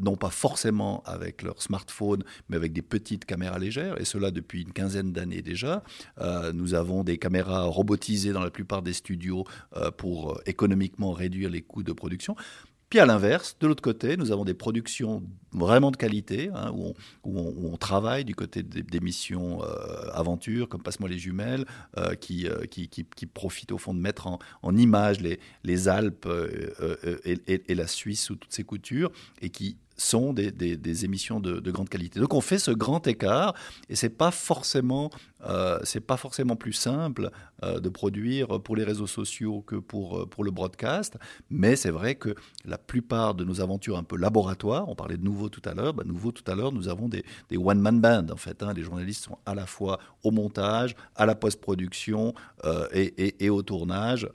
[0.00, 4.62] non pas forcément avec leur smartphone, mais avec des petites caméras légères, et cela depuis
[4.62, 5.82] une quinzaine d'années déjà.
[6.54, 9.44] nous avons des caméras robotisées dans la plupart des studios
[9.76, 12.36] euh, pour euh, économiquement réduire les coûts de production.
[12.90, 15.22] Puis à l'inverse, de l'autre côté, nous avons des productions
[15.52, 16.94] vraiment de qualité, hein, où,
[17.24, 21.64] on, travaille du côté des, missions euh, aventures, comme Passe-moi les jumelles,
[22.20, 26.28] qui, qui, profitent au fond de mettre en, en image les, les Alpes
[27.24, 29.10] et, et, la Suisse sous toutes ses coutures,
[29.42, 32.20] et qui sont des, émissions de, de, grande qualité.
[32.20, 33.54] Donc on fait ce grand écart
[33.88, 34.30] et c'est pas
[35.48, 37.30] euh, pas forcément plus simple
[37.62, 41.16] euh, de produire pour les réseaux sociaux que pour euh, pour le broadcast,
[41.50, 45.24] mais c'est vrai que la plupart de nos aventures un peu laboratoires, on parlait de
[45.24, 47.24] nouveau tout à l'heure, bah, nouveau tout à l'heure, nous avons des,
[47.56, 48.62] one man band en fait.
[48.62, 52.34] Hein, les journalistes sont à la fois au montage, à la post-production
[52.92, 54.28] et, au tournage.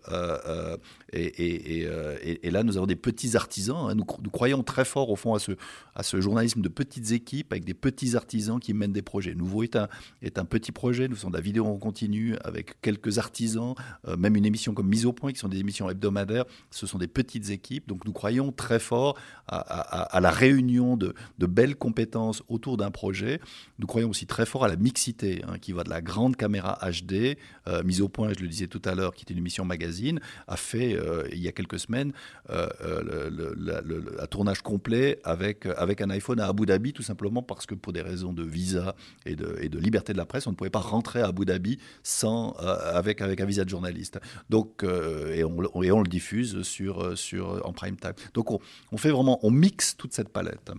[1.13, 3.89] Et, et, là nous avons des petits artisans.
[3.89, 3.95] Hein.
[3.95, 5.55] nous, nous croyons très fort au fond à ce ce,
[5.95, 9.35] à ce journalisme de petites équipes avec des petits artisans qui mènent des projets.
[9.35, 9.87] Nouveau est un,
[10.35, 13.75] un petit projet, nous faisons de la vidéo en continu avec quelques artisans,
[14.07, 16.97] euh, même une émission comme Mise au point, qui sont des émissions hebdomadaires, ce sont
[16.97, 22.41] des petites équipes, donc nous croyons très fort à, la réunion de, de, belles compétences
[22.47, 23.41] autour d'un projet.
[23.79, 26.79] Nous croyons aussi très fort à la mixité, hein, qui va de la grande caméra
[26.89, 27.37] HD,
[27.67, 30.19] euh, Mise au point, je le disais tout à l'heure, qui est une émission magazine,
[30.47, 32.13] a fait euh, il y a quelques semaines
[32.49, 35.40] le, un tournage complet avec,
[35.77, 38.95] avec un iPhone à Abu Dhabi, tout simplement parce que pour des raisons de visa
[39.25, 41.45] et de, et de liberté de la presse, on ne pouvait pas rentrer à Abu
[41.45, 44.19] Dhabi sans, euh, avec, avec un visa de journaliste.
[44.49, 48.13] Donc, euh, et, on, et on le diffuse sur, sur, en prime time.
[48.34, 48.60] Donc on,
[48.91, 50.71] on fait vraiment, on mixe toute cette palette.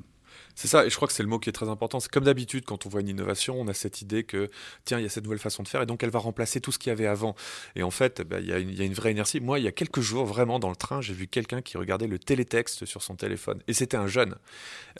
[0.55, 2.01] C'est ça, et je crois que c'est le mot qui est très important.
[2.01, 4.51] C'est comme d'habitude, quand on voit une innovation, on a cette idée que,
[4.85, 6.73] tiens, il y a cette nouvelle façon de faire, et donc elle va remplacer tout
[6.73, 7.35] ce qu'il y avait avant.
[7.77, 9.41] Et en fait, bah, il, y a une, vraie inertie.
[9.41, 12.07] Moi, il y a quelques jours, vraiment, dans le train, j'ai vu quelqu'un qui regardait
[12.07, 13.61] le télétexte sur son téléphone.
[13.69, 14.37] Et c'était un jeune.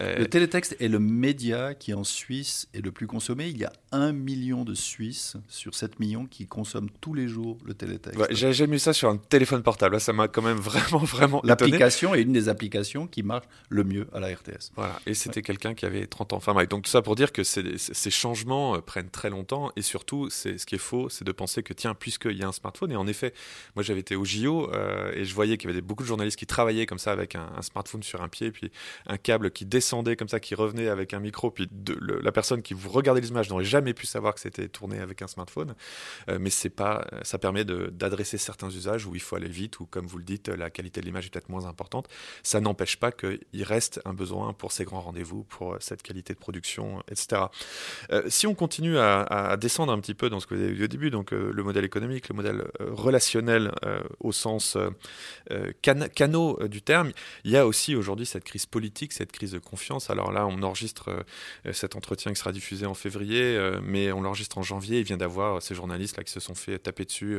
[0.01, 3.49] Euh, le télétexte est le média qui, en Suisse, est le plus consommé.
[3.49, 7.59] Il y a un million de Suisses sur 7 millions qui consomment tous les jours
[7.65, 8.21] le télétexte.
[8.31, 10.01] j'ai jamais vu ça sur un téléphone portable.
[10.01, 11.41] ça m'a quand même vraiment, vraiment.
[11.45, 14.73] L'application est une des applications qui marche le mieux à la RTS.
[14.77, 16.37] Voilà, et c'était quelqu'un qui avait 30 ans.
[16.37, 20.31] Enfin, donc tout ça pour dire que ces changements euh, prennent très longtemps et surtout,
[20.31, 22.93] c'est ce qui est faux, c'est de penser que tiens, puisqu'il y a un smartphone,
[22.93, 23.33] et en effet,
[23.75, 26.39] moi j'avais été au JO euh, et je voyais qu'il y avait beaucoup de journalistes
[26.39, 28.71] qui travaillaient comme ça avec un, smartphone sur un pied, puis
[29.07, 31.69] un câble qui descendait comme ça, qui revenait avec un micro, puis
[32.23, 35.23] la personne qui vous regardait les images n'aurait jamais pu savoir que c'était tourné avec
[35.23, 35.75] un smartphone.
[36.29, 39.87] Euh, mais c'est pas, ça permet d'adresser certains usages où il faut aller vite, ou
[39.87, 42.09] comme vous le dites, la qualité de l'image est peut-être moins importante.
[42.43, 46.39] Ça n'empêche pas qu'il reste un besoin pour ces grands rendez-vous pour cette qualité de
[46.39, 47.43] production, etc.
[48.11, 50.85] Euh, si on continue à, descendre un petit peu dans ce que vous avez vu
[50.85, 53.73] au début, donc euh, le modèle économique, le modèle euh, relationnel
[54.21, 54.77] au sens
[55.83, 57.13] canot du terme,
[57.45, 60.11] il y a aussi aujourd'hui cette crise politique, cette crise de confiance.
[60.11, 61.25] Alors là, on enregistre
[61.73, 65.01] cet entretien qui sera diffusé en février, mais on l'enregistre en janvier.
[65.01, 67.39] Il vient d'avoir ces journalistes là qui se sont fait taper dessus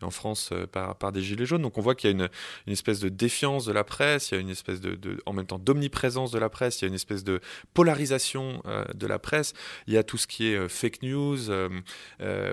[0.00, 1.62] en France par, des gilets jaunes.
[1.62, 2.28] Donc on voit qu'il y a une,
[2.66, 5.32] une, espèce de défiance de la presse, il y a une espèce de, de en
[5.32, 7.40] même temps d'omniprésence de la presse, il y a une espèce de
[7.74, 9.54] polarisation euh, de la presse.
[9.86, 11.68] Il y a tout ce qui est euh, fake news, euh,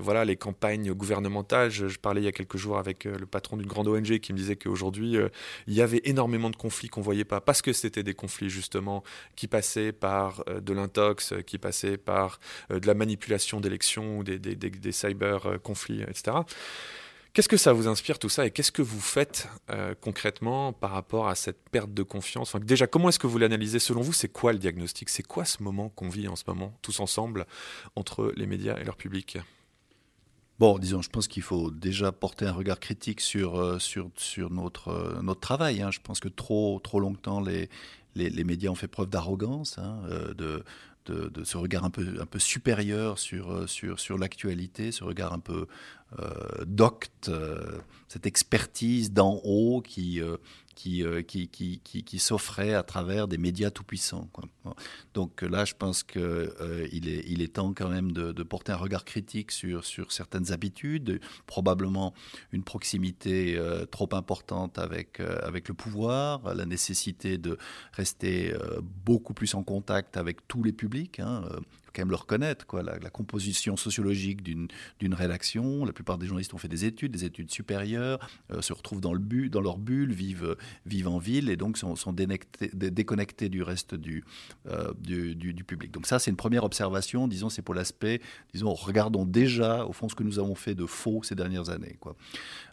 [0.01, 1.69] voilà, les campagnes gouvernementales.
[1.71, 4.37] Je, parlais il y a quelques jours avec le patron d'une grande ONG qui me
[4.37, 5.17] disait qu'aujourd'hui,
[5.67, 9.03] il y avait énormément de conflits qu'on voyait pas parce que c'était des conflits justement
[9.35, 15.59] qui passaient par de l'intox, qui passaient par de la manipulation d'élections, des, des cyber
[15.63, 16.37] conflits, etc.
[17.33, 20.91] Qu'est-ce que ça vous inspire tout ça et qu'est-ce que vous faites euh, concrètement par
[20.91, 22.55] rapport à cette perte de confiance?
[22.55, 23.77] Déjà, comment est-ce que vous l'analysez?
[23.77, 25.09] Selon vous, c'est quoi le diagnostic?
[25.09, 27.45] C'est quoi ce moment qu'on vit en ce moment, tous ensemble,
[27.95, 29.37] entre les médias et leur public?
[30.57, 34.49] Bon, disons, je pense qu'il faut déjà porter un regard critique sur, euh, sur, sur
[34.49, 35.83] notre, euh, notre travail.
[35.83, 35.91] Hein.
[35.91, 37.69] Je pense que trop, trop longtemps, les,
[38.15, 40.01] les, médias ont fait preuve d'arrogance, hein,
[40.35, 40.63] de,
[41.09, 45.67] de, ce regard un peu, un supérieur sur, sur, sur l'actualité, ce regard un peu
[46.17, 50.21] euh, docte, euh, cette expertise d'en haut qui,
[50.87, 54.29] euh, qui, qui, qui, qui, s'offrait à travers des médias tout-puissants.
[55.13, 56.49] Donc là, je pense qu'il
[56.91, 60.51] il est, il est temps quand même de, porter un regard critique sur, sur certaines
[60.51, 62.13] habitudes, probablement
[62.51, 63.59] une proximité
[63.91, 67.57] trop importante avec, avec le pouvoir, la nécessité de
[67.93, 68.53] rester
[69.05, 71.19] beaucoup plus en contact avec tous les publics.
[71.19, 71.43] Hein,
[71.93, 75.85] quand même le reconnaître, quoi, la, composition sociologique d'une rédaction.
[75.85, 78.19] La plupart des journalistes ont fait des études, des études supérieures,
[78.51, 81.95] euh, se retrouvent dans, le dans leur bulle, vivent, vivent en ville et donc sont,
[81.95, 84.23] sont déconnectés du reste du,
[84.67, 85.91] euh, du, du, public.
[85.91, 88.21] Donc ça, c'est une première observation, disons, c'est pour l'aspect,
[88.53, 91.97] disons, regardons déjà, au fond, ce que nous avons fait de faux ces dernières années.
[91.99, 92.15] Quoi.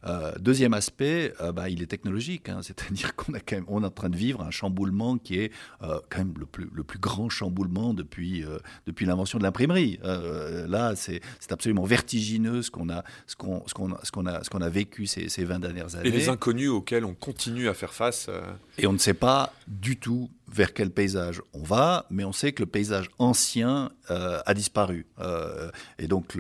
[0.04, 4.42] Euh, deuxième aspect, bah, il est technologique, hein, c'est-à-dire qu'on est en train de vivre
[4.42, 8.44] un chamboulement qui est quand même le plus, le plus grand chamboulement depuis,
[8.86, 9.98] depuis l'invention de l'imprimerie.
[10.04, 14.04] Euh, là, c'est absolument vertigineux ce qu'on a, ce qu'on, a,
[14.44, 16.08] ce qu'on a vécu ces, ces 20 dernières années.
[16.08, 18.26] Et les inconnus auxquels on continue à faire face.
[18.28, 18.40] Euh.
[18.78, 22.52] Et on ne sait pas du tout vers quel paysage on va, mais on sait
[22.52, 25.06] que le paysage ancien euh, a disparu.
[25.18, 26.36] Euh, et donc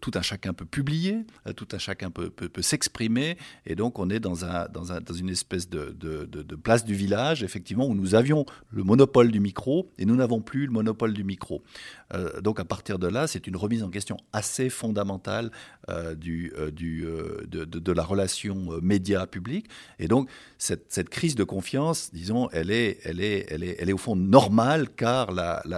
[0.00, 2.32] tout un chacun peut publier, euh, tout un chacun peut,
[2.62, 5.94] s'exprimer, et donc on est dans, un, dans, un, dans une espèce de,
[6.62, 10.66] place du village, effectivement, où nous avions le monopole du micro, et nous n'avons plus
[10.66, 11.62] le monopole du micro.
[12.40, 15.50] donc à partir de là, c'est une remise en question assez fondamentale
[15.88, 19.66] de, la relation média-public,
[19.98, 23.88] et donc cette, cette crise de confiance, disons, elle est, elle est, elle est, elle
[23.88, 25.30] est au fond normale car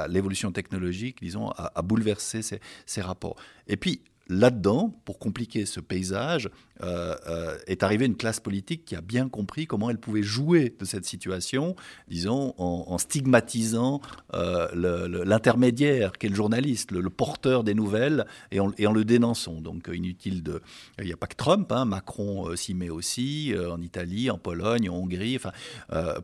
[0.09, 3.37] l'évolution technologique, disons, a, bouleversé ces, rapports.
[3.67, 6.51] Et puis, là-dedans, pour compliquer ce paysage,
[6.83, 10.75] euh, euh, est arrivée une classe politique qui a bien compris comment elle pouvait jouer
[10.77, 11.77] de cette situation,
[12.09, 14.01] disons, en, stigmatisant
[14.35, 19.61] euh, l'intermédiaire qu'est le journaliste, le, porteur des nouvelles, et en, le dénonçant.
[19.61, 20.63] Donc inutile de...
[20.99, 24.89] Il n'y a pas que Trump, hein, Macron s'y met aussi, en Italie, en Pologne,
[24.91, 25.53] en Hongrie, enfin,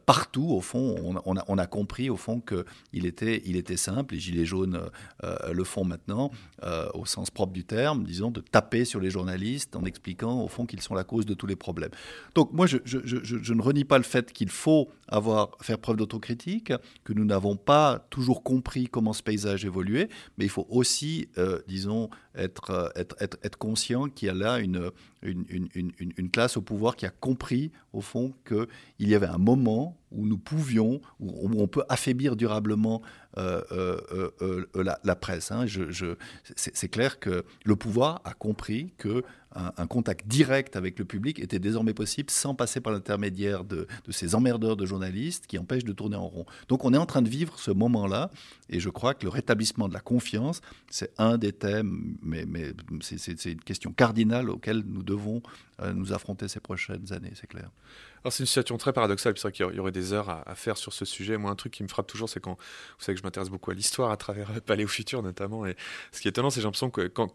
[0.07, 4.15] partout, au fond, on, a, on, a, compris, au fond, qu'il était, il était simple,
[4.15, 4.81] les Gilets jaunes
[5.23, 6.31] le font maintenant,
[6.95, 10.67] au sens propre du terme, disons, de taper sur les journalistes en expliquant au fond
[10.67, 11.91] qu'ils sont la cause de tous les problèmes.
[12.35, 12.79] Donc moi, je,
[13.53, 16.73] ne renie pas le fait qu'il faut avoir, faire preuve d'autocritique,
[17.05, 21.61] que nous n'avons pas toujours compris comment ce paysage évoluait, mais il faut aussi, euh,
[21.69, 24.91] disons, être, euh, être, être, être conscient qu'il y a là une,
[25.23, 28.67] une, une, une, classe au pouvoir qui a compris, au fond, qu'il
[29.09, 33.03] y avait un moment où nous pouvions, où on peut affaiblir durablement
[33.39, 34.67] euh, euh,
[35.05, 35.53] la, presse.
[35.53, 35.67] Hein.
[35.67, 36.17] Je,
[36.57, 39.23] c'est clair que le pouvoir a compris que
[39.55, 44.35] un, contact direct avec le public était désormais possible sans passer par l'intermédiaire de, ces
[44.35, 46.47] emmerdeurs de journalistes qui empêchent de tourner en rond.
[46.69, 48.31] Donc on est en train de vivre ce moment-là
[48.69, 52.45] et je crois que le rétablissement de la confiance, c'est un des thèmes, mais,
[53.01, 55.43] c'est une question cardinale auquel nous devons
[55.83, 57.71] euh, nous affronter ces prochaines années, c'est clair.
[58.23, 60.77] Alors c'est une situation très paradoxale, c'est vrai qu'il y aurait des heures à, faire
[60.77, 61.39] sur ce sujet.
[61.39, 63.71] Moi, un truc qui me frappe toujours, c'est quand, vous savez que je m'intéresse beaucoup
[63.71, 65.75] à l'histoire à travers Palais au futur notamment, et
[66.13, 67.35] ce qui est étonnant, c'est j'ai l'impression que quand,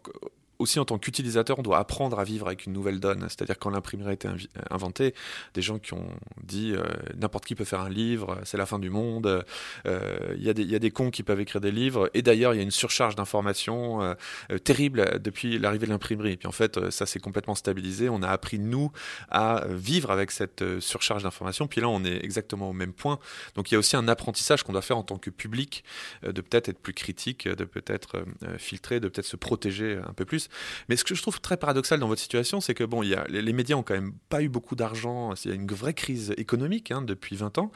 [0.58, 3.20] aussi en tant qu'utilisateur, on doit apprendre à vivre avec une nouvelle donne.
[3.28, 4.28] C'est-à-dire quand l'imprimerie a été
[4.70, 5.14] inventée,
[5.54, 6.08] des gens qui ont
[6.42, 6.84] dit euh,
[7.16, 9.44] n'importe qui peut faire un livre, c'est la fin du monde,
[9.86, 12.56] euh, il y, y, a des cons qui peuvent écrire des livres, et d'ailleurs il
[12.56, 16.32] y a une surcharge d'informations euh, terrible depuis l'arrivée de l'imprimerie.
[16.32, 18.90] Et puis en fait, ça s'est complètement stabilisé, on a appris nous
[19.30, 23.18] à vivre avec cette surcharge d'informations, puis là on est exactement au même point.
[23.54, 25.84] Donc il y a aussi un apprentissage qu'on doit faire en tant que public,
[26.22, 28.24] de peut-être être plus critique, de peut-être
[28.58, 30.45] filtrer, de peut-être se protéger un peu plus.
[30.88, 33.76] Mais ce que je trouve très paradoxal dans votre situation, c'est que bon, les, médias
[33.76, 35.32] ont quand même pas eu beaucoup d'argent.
[35.44, 37.70] Il y a une vraie crise économique hein, depuis 20 ans.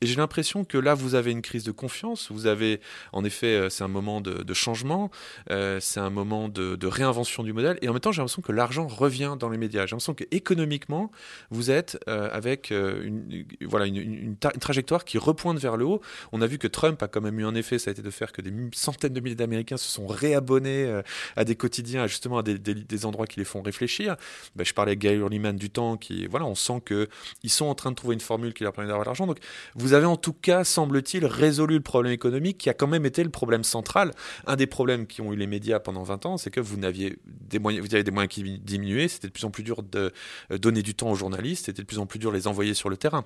[0.00, 2.30] Et j'ai l'impression que là, vous avez une crise de confiance.
[2.30, 2.80] Vous avez,
[3.12, 5.10] en effet, euh, c'est un moment de, changement,
[5.50, 7.78] euh, c'est un moment de, réinvention du modèle.
[7.82, 9.86] Et en même temps, j'ai l'impression que l'argent revient dans les médias.
[9.86, 11.10] J'ai l'impression que économiquement,
[11.50, 16.00] vous êtes euh, avec une, voilà, une, trajectoire qui repointe vers le haut.
[16.32, 18.10] On a vu que Trump a quand même eu un effet, ça a été de
[18.10, 21.02] faire que des centaines de milliers d'Américains se sont réabonnés
[21.36, 24.16] à des quotidiens, justement à des, endroits qui les font réfléchir.
[24.56, 27.74] Ben, je parlais avec Gaël Hurliman du temps, qui, voilà, on sent qu'ils sont en
[27.74, 29.26] train de trouver une formule qui leur permet d'avoir l'argent.
[29.26, 29.38] Donc,
[29.74, 33.22] vous avez en tout cas, semble-t-il, résolu le problème économique qui a quand même été
[33.22, 34.12] le problème central.
[34.46, 37.18] Un des problèmes qui ont eu les médias pendant 20 ans, c'est que vous n'aviez
[37.26, 40.12] des moyens, vous avez des moyens qui diminuaient, c'était de plus en plus dur de
[40.50, 42.74] euh, donner du temps aux journalistes, c'était de plus en plus dur de les envoyer
[42.74, 43.24] sur le terrain.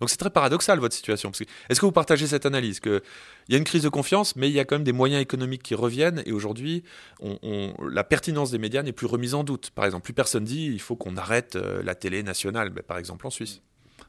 [0.00, 1.30] Donc c'est très paradoxal votre situation.
[1.68, 3.00] Est-ce que vous partagez cette analyse qu'il
[3.48, 5.62] y a une crise de confiance, mais il y a quand même des moyens économiques
[5.62, 6.82] qui reviennent et aujourd'hui,
[7.20, 9.70] la pertinence des médias n'est plus remise en doute.
[9.70, 13.26] Par exemple, plus personne dit il faut qu'on arrête euh, la télé nationale, par exemple
[13.26, 13.62] en Suisse.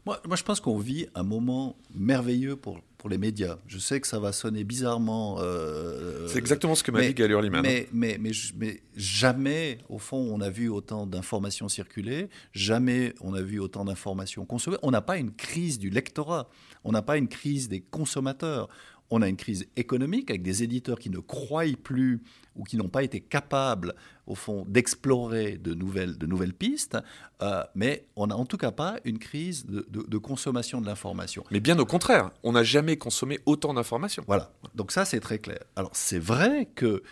[0.05, 3.57] Moi, moi, je pense qu'on vit un moment merveilleux pour, pour les médias.
[3.67, 5.37] Je sais que ça va sonner bizarrement.
[5.39, 7.61] Euh, c'est exactement ce que m'a dit Galur Liman.
[7.61, 13.35] Mais, mais, mais, mais, jamais, au fond, on a vu autant d'informations circuler, jamais on
[13.35, 14.77] a vu autant d'informations consommées.
[14.81, 16.49] On n'a pas une crise du lectorat,
[16.83, 18.69] on n'a pas une crise des consommateurs
[19.11, 22.21] on a une crise économique avec des éditeurs qui ne croient plus
[22.55, 23.93] ou qui n'ont pas été capables,
[24.25, 26.97] au fond, d'explorer de nouvelles, de nouvelles pistes,
[27.41, 31.43] euh, mais on n'a en tout cas pas une crise de, consommation de l'information.
[31.51, 34.23] Mais bien au contraire, on n'a jamais consommé autant d'informations.
[34.27, 35.59] Voilà, donc ça c'est très clair.
[35.75, 37.03] Alors c'est vrai que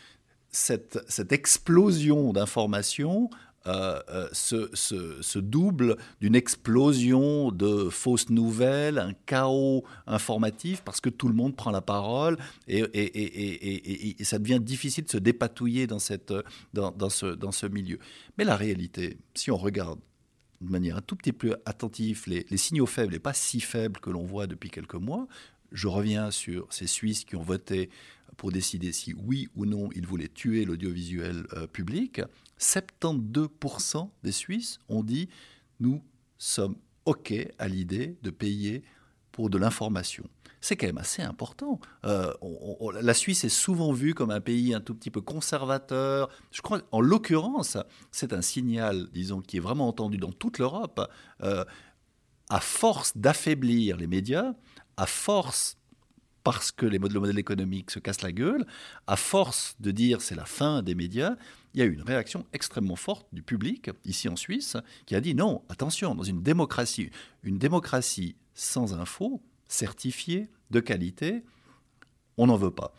[0.51, 3.29] cette, cette explosion d'informations
[3.69, 11.27] euh, euh, se, double d'une explosion de fausses nouvelles, un chaos informatif, parce que tout
[11.27, 16.33] le monde prend la parole et, ça devient difficile de se dépatouiller dans, cette,
[16.73, 17.99] dans, ce, dans ce milieu.
[18.37, 19.99] Mais la réalité, si on regarde
[20.61, 24.09] de manière un tout petit peu attentive les signaux faibles et pas si faibles que
[24.09, 25.27] l'on voit depuis quelques mois,
[25.71, 27.89] je reviens sur ces Suisses qui ont voté
[28.39, 32.21] pour décider si oui ou non ils voulaient tuer l'audiovisuel euh, public.
[32.57, 35.27] 72% des Suisses ont dit
[35.81, 36.01] nous
[36.37, 38.83] sommes OK à l'idée de payer
[39.33, 40.23] pour de l'information.
[40.61, 41.81] C'est quand même assez important.
[42.05, 42.33] Euh,
[43.01, 46.29] la Suisse est souvent vue comme un pays un tout petit peu conservateur.
[46.51, 47.77] Je crois, en l'occurrence,
[48.11, 51.09] c'est un signal, disons, qui est vraiment entendu dans toute l'Europe.
[51.43, 51.65] Euh,
[52.49, 54.53] à force d'affaiblir les médias,
[54.97, 55.78] à force
[56.51, 58.65] parce que les le modèle économique se casse la gueule,
[59.05, 61.35] à force de dire c'est la fin des médias,
[61.75, 64.75] il y a eu une réaction extrêmement forte du public, ici en Suisse,
[65.05, 67.11] qui a dit non, attention, dans une démocratie,
[67.43, 71.43] une démocratie sans info, certifiée, de qualité,
[72.35, 72.95] on n'en veut pas.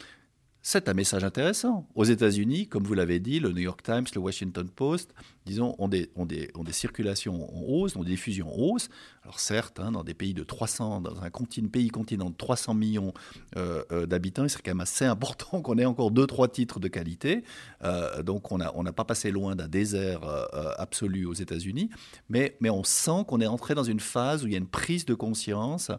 [0.62, 1.88] c'est un message intéressant.
[1.96, 5.12] Aux États-Unis, comme vous l'avez dit, le New York Times, le Washington Post,
[5.46, 8.88] disons, ont des, des, des circulations en hausse, ont des diffusions en hausse.
[9.22, 11.30] Alors certes, hein, dans des pays de 300, dans un
[11.70, 13.12] pays continent de 300 millions
[13.56, 16.80] euh, euh, d'habitants, il serait quand même assez important qu'on ait encore deux, trois titres
[16.80, 17.44] de qualité.
[17.84, 20.20] Euh, donc on n'a on pas passé loin d'un désert
[20.78, 21.90] absolu aux États-Unis,
[22.28, 24.66] mais, mais on sent qu'on est entré dans une phase où il y a une
[24.66, 25.90] prise de conscience.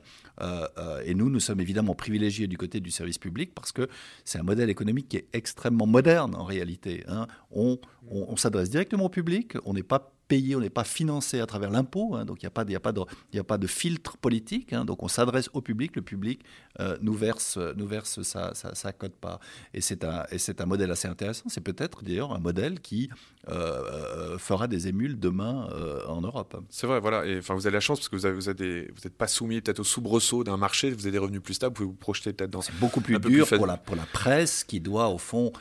[1.05, 3.87] et nous, nous sommes évidemment privilégiés du côté du service public parce que
[4.25, 7.03] c'est un modèle économique qui est extrêmement moderne en réalité.
[7.07, 7.27] Hein.
[7.51, 7.79] On,
[8.09, 11.69] on s'adresse directement au public, on n'est pas payé, on n'est pas financé à travers
[11.69, 13.01] l'impôt, hein, donc il n'y a, pas de, a, pas de,
[13.37, 16.45] a pas de filtre politique, hein, donc on s'adresse au public, le public
[16.79, 19.41] euh, nous verse, nous verse sa, sa, cote-part.
[19.73, 20.23] Et c'est un,
[20.59, 23.09] un modèle assez intéressant, c'est peut-être d'ailleurs un modèle qui
[23.49, 25.67] euh, euh, fera des émules demain
[26.07, 26.55] en Europe.
[26.69, 29.17] C'est vrai, voilà, et enfin, vous avez la chance parce que vous n'êtes vous êtes
[29.17, 31.91] pas soumis peut-être au soubresaut d'un marché, vous avez des revenus plus stables, vous pouvez
[31.91, 32.61] vous projeter peut-être dans...
[32.61, 35.51] C'est beaucoup plus dur pour, la, pour la presse qui doit au fond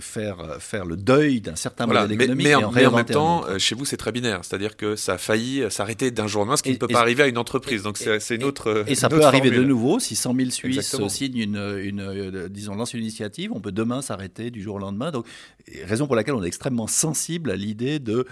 [0.00, 2.46] faire, faire le deuil d'un certain modèle économique.
[2.46, 4.40] Mais, en, mais en même temps, euh, chez vous, c'est très binaire.
[4.42, 7.00] C'est-à-dire que ça a failli s'arrêter d'un jour au lendemain, ce qui ne peut pas
[7.00, 7.82] arriver à une entreprise.
[7.82, 8.84] Donc c'est une autre.
[8.86, 9.98] Et, ça peut arriver de nouveau.
[9.98, 14.02] Si 100 000 Suisses signent une, une, euh, disons, lancent une initiative, on peut demain
[14.02, 15.10] s'arrêter du jour au lendemain.
[15.10, 15.26] Donc,
[15.84, 18.24] raison pour laquelle on est extrêmement sensible à l'idée de euh,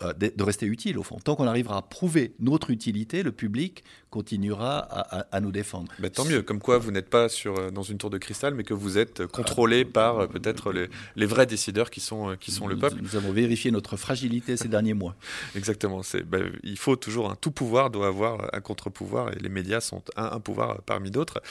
[0.00, 1.18] de rester utile au fond.
[1.22, 5.92] Tant qu'on arrivera à prouver notre utilité, le public continuera à, nous défendre.
[5.98, 8.54] Mais tant mieux, comme quoi vous n'êtes pas sur, euh, dans une tour de cristal,
[8.54, 12.50] mais que vous êtes contrôlé par euh, peut-être les, les, vrais décideurs qui sont, qui
[12.50, 12.96] sont le peuple.
[13.02, 15.14] Nous avons vérifié notre fragilité ces derniers mois.
[15.56, 16.00] Exactement.
[16.26, 20.02] Ben, il faut toujours un tout pouvoir doit avoir un contre-pouvoir et les médias sont
[20.16, 21.42] un, pouvoir parmi d'autres.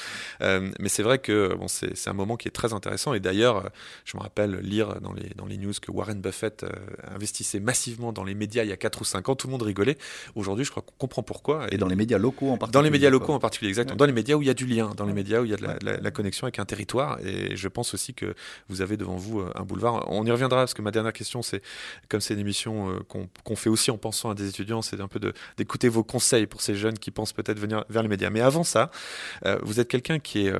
[0.42, 3.70] mais c'est vrai que bon, c'est un moment qui est très intéressant et d'ailleurs,
[4.06, 6.66] je me rappelle lire dans les, dans les news que Warren Buffett
[7.14, 9.64] investissait massivement dans les médias il y a 4 ou 5 ans, tout le monde
[9.64, 9.98] rigolait.
[10.36, 11.68] Aujourd'hui, je crois qu'on comprend pourquoi.
[11.72, 12.74] Et, dans les médias locaux en particulier.
[12.74, 13.98] Dans les médias locaux en particulier, exactement.
[13.98, 15.54] Dans les médias où il y a du lien, dans les médias où il y
[15.54, 17.20] a de la, connexion avec un territoire.
[17.26, 18.34] Et je pense aussi que
[18.70, 20.06] vous avez devant vous euh, un boulevard.
[20.10, 21.62] On y reviendra parce que ma dernière question, c'est
[22.10, 23.00] comme c'est une émission euh,
[23.44, 25.20] qu'on fait aussi en pensant à des étudiants, c'est un peu
[25.58, 28.30] d'écouter vos conseils pour ces jeunes qui pensent peut-être venir vers les médias.
[28.30, 28.92] Mais avant ça,
[29.46, 30.54] euh, vous êtes quelqu'un qui est,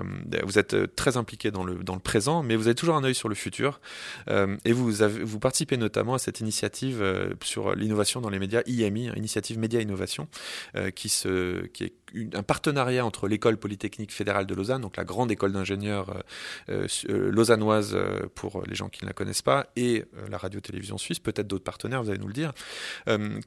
[0.44, 3.16] vous êtes très impliqué dans le, dans le présent, mais vous avez toujours un œil
[3.16, 3.80] sur le futur.
[4.30, 7.04] et vous, avez, vous participez notamment à cette initiative
[7.44, 10.28] sur l'innovation dans les médias, IMI, Initiative Média Innovation,
[10.76, 11.94] euh, qui est
[12.34, 16.24] un partenariat entre l'école polytechnique fédérale de Lausanne, donc la grande école d'ingénieurs
[16.70, 17.98] euh, euh, lausannoise
[18.36, 22.04] pour les gens qui ne la connaissent pas, et la radio-télévision suisse, peut-être d'autres partenaires,
[22.04, 22.54] vous allez nous le dire.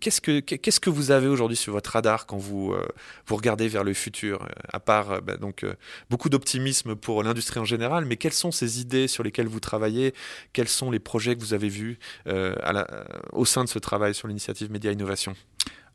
[0.00, 2.74] qu'est-ce, que, vous avez aujourd'hui sur votre radar quand vous,
[3.26, 5.64] vous regardez vers le futur, à part bah, donc,
[6.08, 10.14] beaucoup d'optimisme pour l'industrie en général, mais quelles sont ces idées sur lesquelles vous travaillez?
[10.52, 11.98] Quels sont les projets que vous avez vus
[13.32, 15.34] au sein de ce travail sur l'initiative Média Innovation?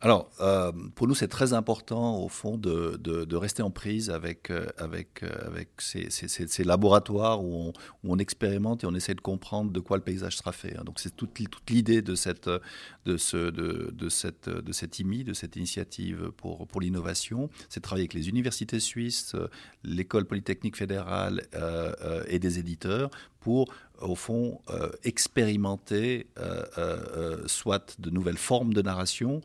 [0.01, 4.67] Alors, euh, pour nous, c'est très important, au fond, de, rester en prise avec, euh,
[4.79, 7.71] euh, avec ces, laboratoires où
[8.03, 10.77] on, expérimente et on essaie de comprendre de quoi le paysage sera fait.
[10.77, 10.83] Hein.
[10.85, 11.39] Donc, c'est toute,
[11.69, 12.49] l'idée de cette,
[13.05, 17.49] de, ce, de, cette, de cette IMI, de cette initiative pour, pour l'innovation.
[17.69, 19.35] C'est travailler avec les universités suisses,
[19.83, 21.47] l'école polytechnique fédérale
[22.27, 23.71] et des éditeurs pour
[24.01, 29.41] au fond, euh, expérimenter euh, euh, soit de nouvelles formes de narration,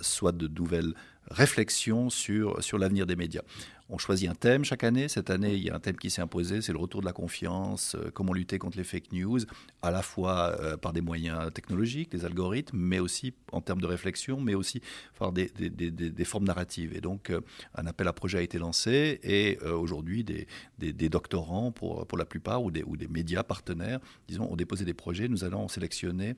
[0.00, 0.94] soit de nouvelles
[1.30, 3.42] réflexions sur l'avenir des médias.
[3.90, 5.08] On choisit un thème chaque année.
[5.08, 7.14] Cette année, il y a un thème qui s'est imposé, c'est le retour de la
[7.14, 9.38] confiance, euh, comment lutter contre les fake news,
[9.80, 13.86] à la fois euh, par des moyens technologiques, des algorithmes, mais aussi en termes de
[13.86, 14.82] réflexion, mais aussi
[15.18, 16.94] par des, des, formes narratives.
[16.94, 17.40] Et donc, euh,
[17.76, 22.62] un appel à projet a été lancé et aujourd'hui, des, doctorants, pour, pour la plupart,
[22.62, 25.28] ou des, ou des médias partenaires, disons, ont déposé des projets.
[25.28, 26.34] Nous allons sélectionner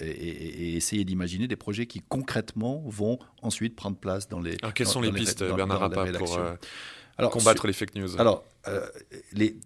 [0.00, 4.56] et, et, essayer d'imaginer des projets qui concrètement vont ensuite prendre place dans les.
[4.62, 6.38] Alors, quelles sont les pistes, Bernard Rappa, pour
[7.18, 8.86] alors, combattre les fake news Alors, euh,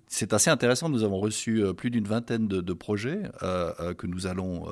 [0.07, 0.89] c'est assez intéressant.
[0.89, 4.67] Nous avons reçu euh, plus d'une vingtaine de, projets euh, que nous allons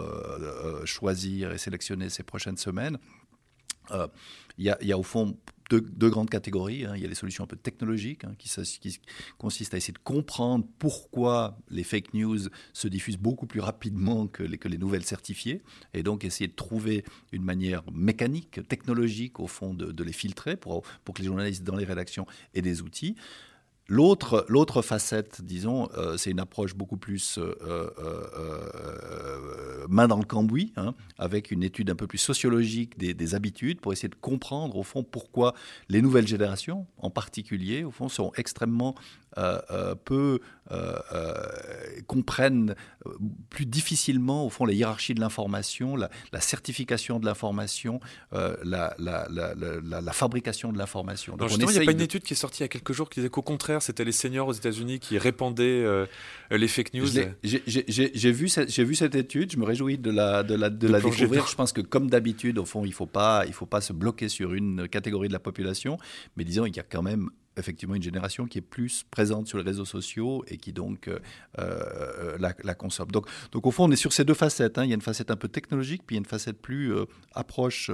[0.84, 2.98] choisir et sélectionner ces prochaines semaines.
[4.58, 5.36] Il y, y, a au fond
[5.70, 6.84] deux, grandes catégories.
[6.84, 6.92] Hein.
[6.96, 8.50] Il y a les solutions un peu technologiques hein, qui,
[8.80, 9.00] qui,
[9.36, 12.38] consistent à essayer de comprendre pourquoi les fake news
[12.72, 15.62] se diffusent beaucoup plus rapidement que les, que les nouvelles certifiées
[15.94, 20.56] et donc essayer de trouver une manière mécanique, technologique au fond de, de les filtrer
[20.56, 23.16] pour, pour que les journalistes dans les rédactions aient des outils.
[23.90, 27.54] L'autre, facette, disons, euh, c'est une approche beaucoup plus euh,
[27.98, 33.80] euh, main dans le cambouis, hein, avec une étude un peu plus sociologique des, habitudes
[33.80, 35.54] pour essayer de comprendre au fond pourquoi
[35.88, 38.94] les nouvelles générations, en particulier, au fond, sont extrêmement
[40.04, 40.40] peu
[42.06, 42.74] comprennent
[43.50, 46.10] plus difficilement, au fond, la hiérarchie de l'information, la,
[46.40, 48.00] certification de l'information,
[48.32, 51.36] la, la, fabrication de l'information.
[51.40, 53.20] il n'y a pas une étude qui est sortie il y a quelques jours qui
[53.20, 55.84] disait qu'au contraire, c'était les seniors aux États-Unis qui répandaient
[56.50, 57.06] les fake news.
[57.42, 61.00] J'ai vu, cette, vu cette étude, je me réjouis de la, de la, de la
[61.00, 61.46] découvrir.
[61.46, 63.92] Je pense que, comme d'habitude, au fond, il ne faut, pas, il faut pas se
[63.92, 65.98] bloquer sur une catégorie de la population,
[66.36, 69.58] mais disons, il y a quand même effectivement une génération qui est plus présente sur
[69.58, 71.18] les réseaux sociaux et qui donc euh,
[71.58, 73.10] euh, la, consomme.
[73.10, 74.78] Donc, donc au fond, on est sur ces deux facettes.
[74.78, 74.84] Hein.
[74.84, 76.94] Il y a une facette un peu technologique, puis il y a une facette plus
[76.94, 77.04] euh,
[77.34, 77.90] approche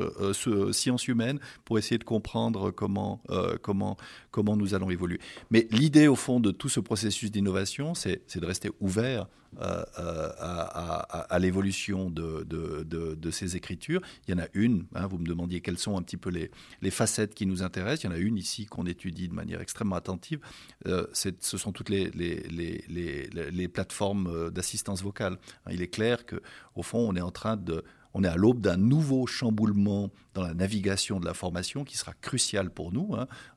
[0.72, 3.22] science humaine pour essayer de comprendre comment,
[3.62, 3.96] comment,
[4.30, 5.18] comment nous allons évoluer.
[5.50, 9.26] Mais l'idée, au fond, de tout ce processus d'innovation, c'est de rester ouvert
[9.60, 14.00] à, à, l'évolution de, ces écritures.
[14.26, 16.50] Il y en a une, hein, vous me demandiez quelles sont un petit peu les,
[16.90, 18.04] facettes qui nous intéressent.
[18.04, 20.40] Il y en a une ici qu'on étudie de manière extrêmement attentive,
[20.86, 25.38] euh, ce sont toutes les, les, plateformes euh, d'assistance vocale.
[25.70, 26.40] Il est clair que,
[26.74, 27.84] au fond, on est en train de
[28.14, 32.70] on est à l'aube d'un nouveau chamboulement dans la navigation de l'information qui sera crucial
[32.70, 33.14] pour nous.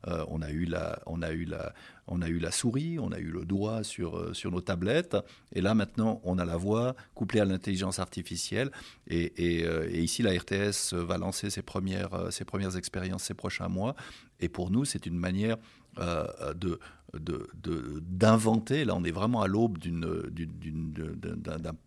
[0.08, 5.18] Euh, on, a eu la, souris, on a eu le doigt sur, sur nos tablettes,
[5.54, 8.72] et là maintenant on a la voix couplée à l'intelligence artificielle.
[9.08, 13.96] Et, et, ici la RTS va lancer ses premières, ses premières expériences ces prochains mois.
[14.40, 15.58] Et pour nous, c'est une manière
[17.14, 18.86] d'inventer.
[18.86, 19.78] Là, on est vraiment à l'aube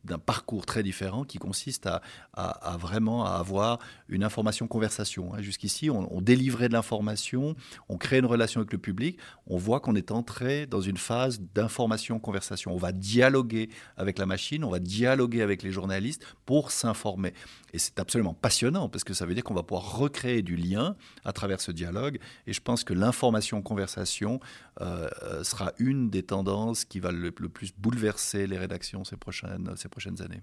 [0.04, 1.88] d'un parcours très différent qui consiste
[2.32, 5.34] à, vraiment à avoir une information-conversation.
[5.34, 5.42] Hein.
[5.42, 7.54] Jusqu'ici, on, délivrait de l'information,
[7.88, 9.18] on crée une relation avec le public.
[9.46, 12.72] On voit qu'on est entré dans une phase d'information-conversation.
[12.72, 17.34] On va dialoguer avec la machine, on va dialoguer avec les journalistes pour s'informer.
[17.72, 20.96] Et c'est absolument passionnant parce que ça veut dire qu'on va pouvoir recréer du lien
[21.24, 22.18] à travers ce dialogue.
[22.46, 24.40] Et je pense que l'information-conversation
[24.80, 29.70] euh, euh, sera une des tendances qui va le, plus bouleverser les rédactions ces prochaines,
[29.76, 30.40] ces prochaines années.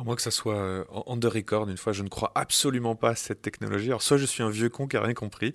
[0.00, 2.96] À moins que ça soit euh, en the record, une fois, je ne crois absolument
[2.96, 3.88] pas à cette technologie.
[3.88, 5.52] Alors, soit je suis un vieux con qui n'a rien compris,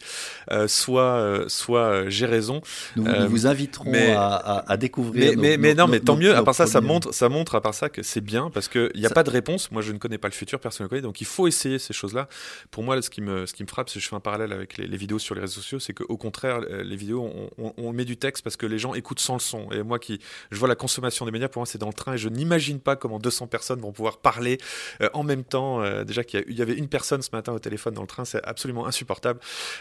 [0.67, 2.61] soit, soit j'ai raison.
[2.95, 5.37] Nous, vous inviterons à, découvrir.
[5.37, 6.35] Mais, mais, non, mais tant mieux.
[6.35, 8.91] À part ça, ça montre, ça montre à part ça que c'est bien parce qu'il
[8.95, 9.71] n'y a pas de réponse.
[9.71, 11.01] Moi, je ne connais pas le futur, personne ne le connaît.
[11.01, 12.29] Donc, il faut essayer ces choses-là.
[12.69, 14.53] Pour moi, ce qui me, ce qui me frappe, c'est que je fais un parallèle
[14.53, 18.05] avec les, vidéos sur les réseaux sociaux, c'est qu'au contraire, les vidéos, on, on met
[18.05, 19.71] du texte parce que les gens écoutent sans le son.
[19.71, 20.19] Et moi qui
[20.51, 22.79] je vois la consommation des médias, pour moi c'est dans le train et je n'imagine
[22.79, 24.57] pas comment 200 personnes vont pouvoir parler
[25.01, 25.81] euh, en même temps.
[25.81, 28.43] Euh, déjà qu'il y, avait une personne ce matin au téléphone dans le train, c'est
[28.43, 29.39] absolument insupportable.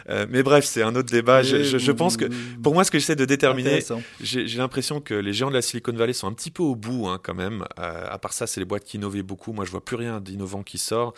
[0.09, 1.43] Euh, mais bref, c'est un autre débat.
[1.43, 2.27] Je, pense que
[2.63, 3.81] pour moi, ce que j'essaie de déterminer,
[4.21, 7.09] j'ai l'impression que les géants de la Silicon Valley sont un petit peu au bout
[7.09, 7.65] hein, quand même.
[7.77, 9.53] à part ça, c'est les boîtes qui innovaient beaucoup.
[9.53, 11.15] Moi, je vois plus rien d'innovant qui sort.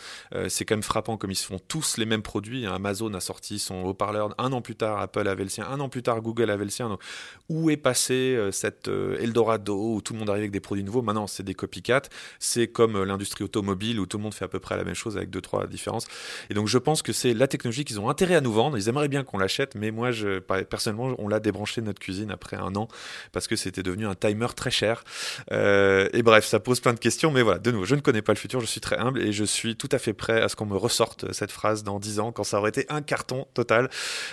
[0.47, 2.65] C'est quand même frappant comme ils se font tous les mêmes produits.
[2.65, 5.89] Amazon a sorti son haut-parleur un an plus tard, Apple avait le sien, un an
[5.89, 6.89] plus tard, Google avait le sien.
[6.89, 7.01] Donc,
[7.49, 10.83] où est passé euh, cette euh, Eldorado où tout le monde arrive avec des produits
[10.83, 11.01] nouveaux?
[11.01, 12.03] Maintenant, c'est des copycats.
[12.39, 14.95] C'est comme euh, l'industrie automobile où tout le monde fait à peu près la même
[14.95, 16.07] chose avec deux trois différences.
[16.49, 18.77] Et donc, je pense que c'est la technologie qu'ils ont intérêt à nous vendre.
[18.77, 22.31] Ils aimeraient bien qu'on l'achète, mais moi, je, personnellement, on l'a débranché de notre cuisine
[22.31, 22.87] après un an
[23.31, 25.03] parce que c'était devenu un timer très cher.
[25.51, 28.33] et bref, ça pose plein de questions, mais voilà, de nouveau, je ne connais pas
[28.33, 30.55] le futur, je suis très humble et je suis tout à fait prêt à ce
[30.55, 33.89] qu'on me ressorte cette phrase dans 10 ans quand ça aurait été un carton total.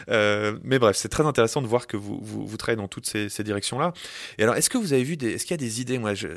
[0.09, 3.29] mais bref, c'est très intéressant de voir que vous, vous, vous travaillez dans toutes ces,
[3.43, 3.93] directions-là.
[4.39, 5.99] Et alors, est-ce que vous avez vu des, est-ce qu'il y a des idées?
[5.99, 6.29] Moi, je,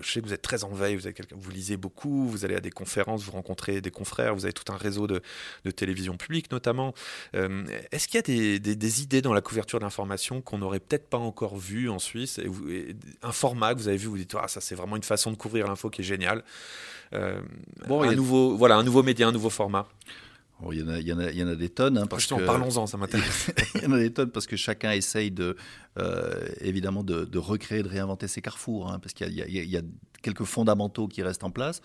[0.00, 2.54] je, sais que vous êtes très en veille, vous, avez vous lisez beaucoup, vous allez
[2.54, 5.20] à des conférences, vous rencontrez des confrères, vous avez tout un réseau de,
[5.64, 6.94] de télévision publique notamment.
[7.34, 11.18] Euh, est-ce qu'il y a des, idées dans la couverture d'information qu'on n'aurait peut-être pas
[11.18, 12.40] encore vu en Suisse?
[13.22, 15.36] Un format que vous avez vu, vous dites, ah, ça c'est vraiment une façon de
[15.36, 16.44] couvrir l'info qui est géniale.
[17.14, 17.40] Euh,
[17.86, 19.86] bon, un, nouveau, voilà, un nouveau média, un nouveau format
[20.70, 21.98] il, y en a, il, y en a, il y en a des tonnes.
[21.98, 23.50] Hein, parce que, parlons-en, ça m'intéresse.
[23.74, 25.56] il y en a des tonnes parce que chacun essaye de,
[25.98, 29.82] euh, évidemment de, de, recréer, de réinventer ses carrefours, hein, parce qu'il y, y, a
[30.22, 31.82] quelques fondamentaux qui restent en place.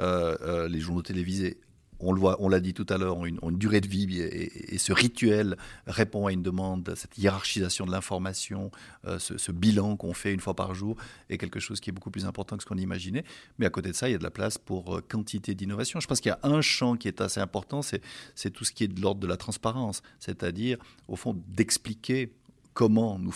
[0.00, 1.58] Euh, euh, les journaux télévisés
[2.00, 4.78] on le voit, on l'a dit tout à l'heure, une, une, durée de vie et,
[4.78, 8.70] ce rituel répond à une demande, cette hiérarchisation de l'information,
[9.06, 10.96] euh, ce, bilan qu'on fait une fois par jour
[11.30, 13.24] est quelque chose qui est beaucoup plus important que ce qu'on imaginait.
[13.58, 16.00] Mais à côté de ça, il y a de la place pour euh, quantité d'innovation.
[16.00, 18.84] Je pense qu'il y a un champ qui est assez important, c'est tout ce qui
[18.84, 20.78] est de l'ordre de la transparence, c'est-à-dire
[21.08, 22.32] au fond d'expliquer
[22.76, 23.32] comment nous,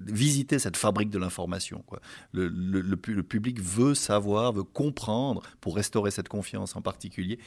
[0.00, 1.84] visiter cette fabrique de l'information.
[2.32, 7.38] Le, public veut savoir, veut comprendre, pour restaurer cette confiance en particulier.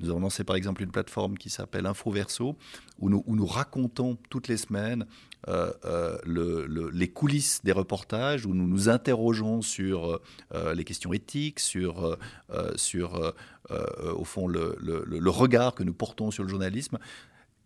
[0.00, 2.56] Nous avons lancé par exemple une plateforme qui s'appelle Infoverso,
[3.00, 5.04] où nous, racontons toutes les semaines
[5.46, 10.20] euh, euh, les coulisses des reportages, où nous nous interrogeons sur
[10.54, 12.16] euh, les questions éthiques, sur,
[12.48, 16.98] au fond le, regard que nous portons sur le journalisme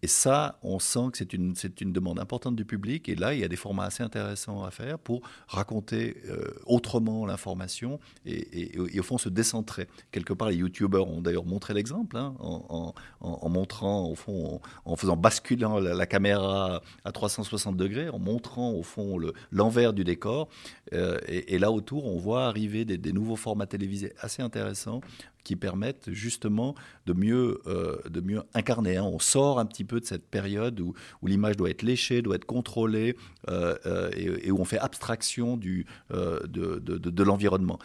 [0.04, 3.08] Et ça, on sent que c'est une, une demande importante du public.
[3.08, 7.24] Et là, il y a des formats assez intéressants à faire pour raconter euh, autrement
[7.24, 9.86] l'information et, au fond se décentrer.
[10.10, 15.16] Quelque part, les youtubeurs ont d'ailleurs montré l'exemple hein, en, montrant, au fond, en, faisant
[15.16, 19.18] basculer la, caméra à 360 degrés, en montrant au fond
[19.52, 20.48] l'envers du décor.
[20.92, 25.00] Euh, et, là autour, on voit arriver des, nouveaux formats télévisés assez intéressants
[25.44, 26.76] qui permettent justement
[27.06, 28.96] de mieux, euh, de mieux incarner.
[28.96, 29.02] Hein.
[29.04, 32.44] On sort un petit peu de cette période où, l'image doit être léchée, doit être
[32.44, 33.16] contrôlée
[33.48, 37.80] euh, et, où on fait abstraction de, de, l'environnement.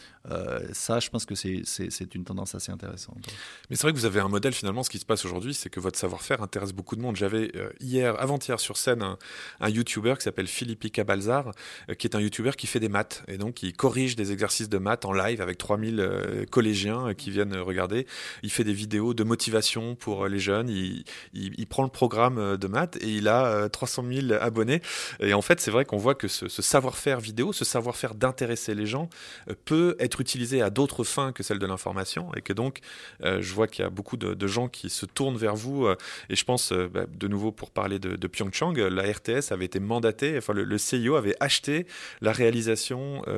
[0.71, 3.27] ça, je pense que c'est une tendance assez intéressante.
[3.69, 5.69] Mais c'est vrai que vous avez un modèle finalement, ce qui se passe aujourd'hui, c'est
[5.69, 7.15] que votre savoir-faire intéresse beaucoup de monde.
[7.15, 9.17] J'avais hier, avant-hier sur scène, un,
[9.59, 11.51] un YouTuber qui s'appelle Philippe Cabalzar,
[11.97, 12.89] qui est un YouTuber qui fait des
[13.27, 17.55] et donc qui corrige des exercices de maths en live avec 3000 collégiens qui viennent
[17.55, 18.05] regarder.
[18.43, 20.69] Il fait des vidéos de motivation pour les jeunes.
[20.69, 24.81] Il, il, prend le programme euh, de maths et il a 300 euh, 000 abonnés.
[25.19, 28.85] Et en fait, c'est vrai qu'on voit que ce, savoir-faire vidéo, ce savoir-faire d'intéresser les
[28.85, 29.09] gens,
[29.49, 32.31] euh, peut être utilisé à d'autres fins que celles de l'information.
[32.35, 32.79] Et que donc,
[33.21, 35.87] je vois qu'il y a beaucoup de, gens qui se tournent vers vous.
[36.29, 39.79] et je pense, bah, de nouveau, pour parler de, de, Pyeongchang, la RTS avait été
[39.79, 41.85] mandatée, enfin, le, CIO avait acheté
[42.21, 42.86] la réalisation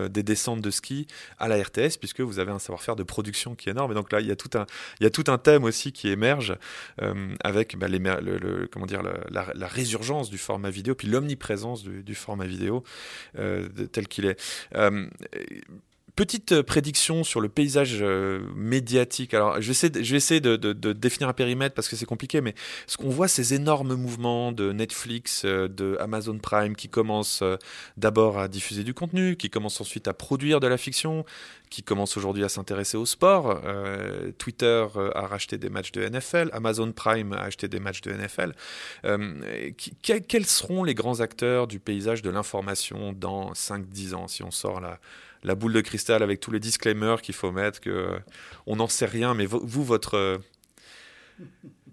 [0.09, 3.69] des descentes de ski à la RTS, puisque vous avez un savoir-faire de production qui
[3.69, 3.91] est énorme.
[3.91, 4.49] Et donc là, il y a tout
[5.31, 6.55] un, thème aussi qui émerge
[7.01, 7.87] euh, avec bah,
[8.71, 12.83] comment dire, la, résurgence du format vidéo, puis l'omniprésence du, format vidéo
[13.37, 14.39] euh, tel qu'il est.
[16.19, 18.03] Euh, petite prédiction sur le paysage
[18.55, 19.33] médiatique.
[19.33, 22.53] Alors, je vais essayer, de, définir un périmètre parce que c'est compliqué, mais
[22.87, 27.43] ce qu'on voit, ces énormes mouvements de Netflix, de Amazon Prime qui commencent
[27.97, 31.25] d'abord à diffuser du contenu, qui commencent ensuite à produire de la fiction,
[31.69, 33.61] qui commence aujourd'hui à s'intéresser au sport.
[33.63, 38.01] Euh, Twitter euh, a racheté des matchs de NFL, Amazon Prime a acheté des matchs
[38.01, 38.53] de NFL.
[39.05, 44.51] Euh, quels seront les grands acteurs du paysage de l'information dans 5-10 ans, si on
[44.51, 44.99] sort la,
[45.43, 48.19] la boule de cristal avec tous les disclaimers qu'il faut mettre, que
[48.65, 50.39] on n'en sait rien, mais vous, votre...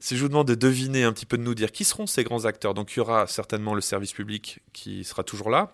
[0.00, 2.24] Si je vous demande de deviner un petit peu de nous dire qui seront ces
[2.24, 5.72] grands acteurs, donc il y aura certainement le service public qui sera toujours là.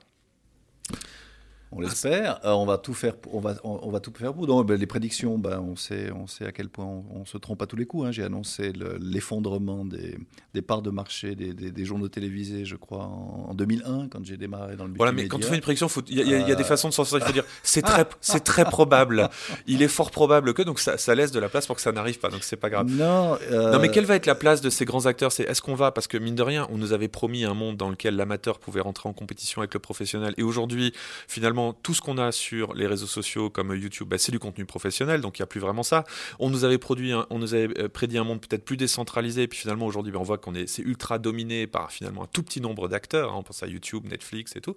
[1.73, 2.41] On l'espère.
[2.45, 3.15] Euh, on va tout faire.
[3.33, 4.47] On va, on, va tout faire pour.
[4.47, 7.63] Donc, ben, les prédictions, ben, on sait, on sait à quel point on, se trompe
[7.63, 8.07] à tous les coups.
[8.07, 8.13] Hein.
[8.13, 10.19] J'ai annoncé l'effondrement des,
[10.55, 14.77] des, parts de marché des, des, journaux télévisés, je crois, en, 2001, quand j'ai démarré
[14.77, 14.93] dans le.
[14.97, 17.27] Voilà, mais quand on fait une prédiction, il y, a des façons de s'en sortir.
[17.27, 19.31] Il faut dire, c'est très, c'est très probable.
[19.67, 21.93] Il est fort probable que, donc ça, ça, laisse de la place pour que ça
[21.93, 22.29] n'arrive pas.
[22.29, 22.91] Donc c'est pas grave.
[22.91, 23.13] Non.
[23.13, 23.39] Non,
[23.79, 25.33] mais euh, quelle va être la place de ces grands acteurs?
[25.33, 27.77] C'est est-ce qu'on va, parce que mine de rien, on nous avait promis un monde
[27.77, 30.93] dans lequel l'amateur pouvait rentrer en compétition avec le professionnel, et aujourd'hui,
[31.29, 34.65] finalement, tout ce qu'on a sur les réseaux sociaux comme YouTube, bah, c'est du contenu
[34.67, 36.03] professionnel, donc il n'y a plus vraiment ça.
[36.41, 39.49] On nous avait produit, on nous avait euh, prédit un monde peut-être plus décentralisé, et
[39.49, 42.43] puis finalement aujourd'hui, bah, on voit qu'on est, c'est ultra dominé par finalement un tout
[42.43, 43.33] petit nombre d'acteurs.
[43.33, 43.37] Hein.
[43.39, 44.75] on pense à YouTube, Netflix et tout.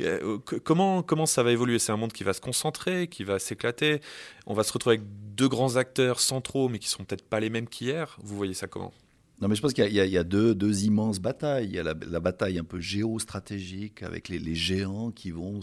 [0.00, 1.78] Euh, comment comment ça va évoluer?
[1.78, 4.00] C'est un monde qui va se concentrer, qui va s'éclater?
[4.46, 7.50] On va se retrouver avec deux grands acteurs centraux, mais qui sont peut-être pas les
[7.50, 8.16] mêmes qu'hier?
[8.22, 8.92] Vous voyez ça comment?
[9.40, 11.66] Non, mais je pense qu'il y, a, deux, immenses batailles.
[11.66, 15.60] Il y a la, bataille un peu géostratégique avec les, géants qui vont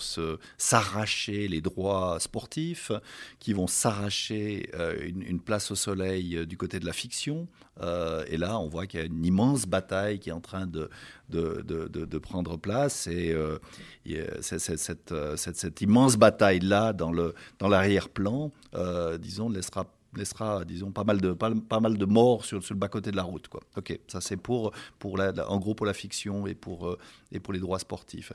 [0.58, 2.92] s'arracher les droits sportifs,
[3.40, 7.48] qui vont s'arracher euh, une, place au soleil euh, du côté de la fiction.
[7.80, 10.68] Euh, et là, on voit qu'il y a une immense bataille qui est en train
[10.68, 10.90] de,
[12.18, 13.08] prendre place.
[13.08, 13.34] Et
[14.42, 17.14] cette, immense bataille-là, dans
[17.62, 18.52] l'arrière-plan,
[19.22, 23.12] disons, laissera laissera, disons, pas mal de, pas, mal de morts sur, sur le bas-côté
[23.12, 23.47] de la route.
[23.47, 23.62] Quoi.
[23.78, 26.97] Ok, ça c'est pour, pour la, en gros pour la fiction et pour, euh,
[27.32, 28.34] et pour les droits sportifs.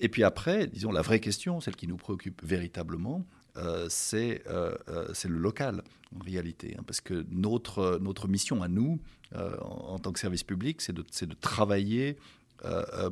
[0.00, 3.24] Et puis après, disons, la vraie question, celle qui nous préoccupe véritablement,
[3.56, 4.74] euh, c'est euh,
[5.14, 5.82] c'est le local,
[6.14, 6.76] en réalité.
[6.78, 9.00] Hein, parce que notre, notre mission à nous,
[9.34, 12.16] en, en, tant que service public, c'est de, de travailler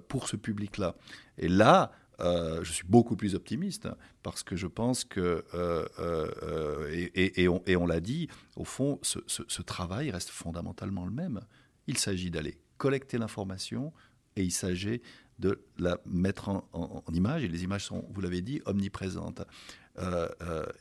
[0.09, 0.94] pour ce public-là.
[1.38, 3.89] Et là, euh, je suis beaucoup plus optimiste
[4.23, 10.11] parce que je pense que, euh, euh, et, on, l'a dit, au fond, ce, travail
[10.11, 11.41] reste fondamentalement le même.
[11.87, 13.93] Il s'agit d'aller collecter l'information
[14.37, 15.01] et il s'agit
[15.39, 19.43] de la mettre en, image, et les images sont, vous l'avez dit, omniprésentes.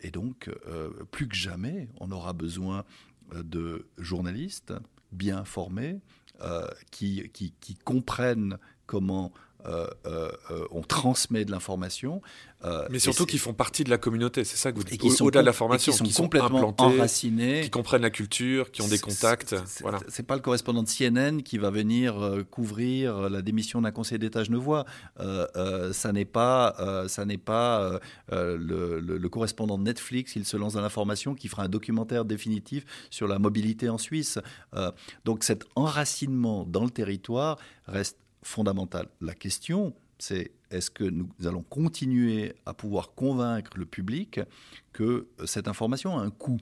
[0.02, 0.50] et donc,
[1.12, 2.86] plus que jamais, on aura besoin
[3.34, 4.74] de journalistes
[5.12, 6.00] bien formés,
[6.92, 9.32] qui, qui, comprennent comment
[9.66, 12.22] on transmet de l'information.
[12.89, 15.01] Mais surtout qu'ils font partie de la communauté, c'est ça que vous dites.
[15.22, 18.99] Au-delà de la formation, qui sont complètement enracinés, qui comprennent la culture, qui ont des
[18.99, 19.55] contacts.
[19.82, 19.99] Voilà.
[20.07, 24.43] C'est pas le correspondant de CNN qui va venir couvrir la démission d'un conseiller d'État
[24.43, 24.86] genevois.
[25.20, 27.99] ça n'est pas, ça n'est pas
[28.32, 30.36] le, le, correspondant de Netflix.
[30.36, 34.39] Il se lance dans l'information qui fera un documentaire définitif sur la mobilité en Suisse.
[35.26, 37.57] donc cet enracinement dans le territoire
[37.88, 39.08] reste fondamental.
[39.22, 44.39] La question, c'est est-ce que nous allons continuer à pouvoir convaincre le public
[44.91, 46.60] que cette information a un coût?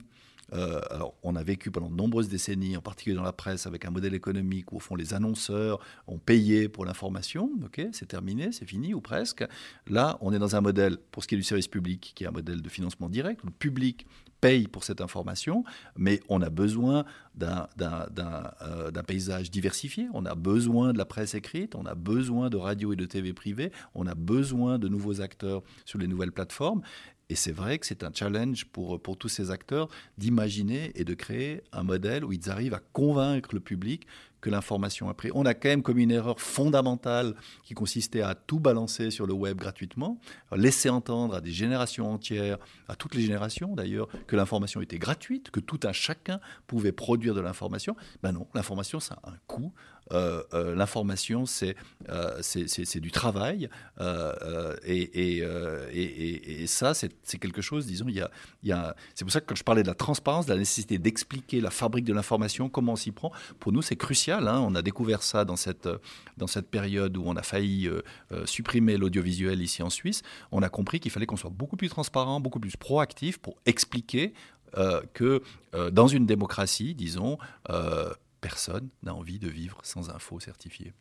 [0.52, 3.84] Euh, alors, on a vécu pendant de nombreuses décennies, en particulier dans la presse, avec
[3.84, 7.50] un modèle économique où, au fond, les annonceurs ont payé pour l'information.
[7.64, 9.44] Ok, c'est terminé, c'est fini ou presque.
[9.86, 12.26] Là, on est dans un modèle, pour ce qui est du service public, qui est
[12.26, 13.40] un modèle de financement direct.
[13.44, 14.06] Le public
[14.42, 15.64] paye pour cette information,
[15.96, 21.74] mais on a besoin d'un euh, paysage diversifié, on a besoin de la presse écrite,
[21.76, 25.62] on a besoin de radio et de TV privées, on a besoin de nouveaux acteurs
[25.86, 26.82] sur les nouvelles plateformes.
[27.30, 29.88] Et c'est vrai que c'est un challenge pour, pour tous ces acteurs
[30.18, 34.06] d'imaginer et de créer un modèle où ils arrivent à convaincre le public
[34.42, 35.30] que l'information a pris.
[35.34, 37.34] On a quand même commis une erreur fondamentale
[37.64, 40.18] qui consistait à tout balancer sur le web gratuitement,
[40.54, 45.50] laisser entendre à des générations entières, à toutes les générations d'ailleurs, que l'information était gratuite,
[45.50, 47.96] que tout un chacun pouvait produire de l'information.
[48.22, 49.72] Ben non, l'information, ça a un coût.
[50.10, 51.76] Euh, euh, l'information, c'est
[52.08, 52.40] euh,
[52.96, 53.68] du travail.
[54.84, 58.30] Et, et, et, ça, c'est quelque chose, disons, il y a,
[58.62, 60.98] y a c'est pour ça que quand je parlais de la transparence, de la nécessité
[60.98, 64.48] d'expliquer la fabrique de l'information, comment on s'y prend, pour nous, c'est crucial.
[64.48, 64.60] Hein.
[64.60, 65.88] On a découvert ça dans cette,
[66.36, 67.88] dans cette période où on a failli
[68.44, 70.22] supprimer l'audiovisuel ici en Suisse.
[70.50, 74.34] On a compris qu'il fallait qu'on soit beaucoup plus transparent, beaucoup plus proactif pour expliquer
[75.12, 75.42] que
[75.90, 77.38] dans une démocratie, disons,
[78.52, 80.92] personne n'a envie de vivre sans infos certifiées.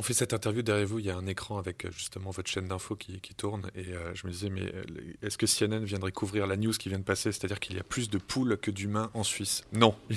[0.00, 2.48] On fait cette interview derrière vous, il y a un écran avec euh, justement votre
[2.48, 3.68] chaîne d'infos qui, tourne.
[3.74, 4.84] Et euh, je me disais, mais euh,
[5.22, 7.32] est-ce que CNN viendrait couvrir la news qui vient de passer?
[7.32, 10.16] C'est-à-dire qu'il y a plus de poules que d'humains en Suisse Non, il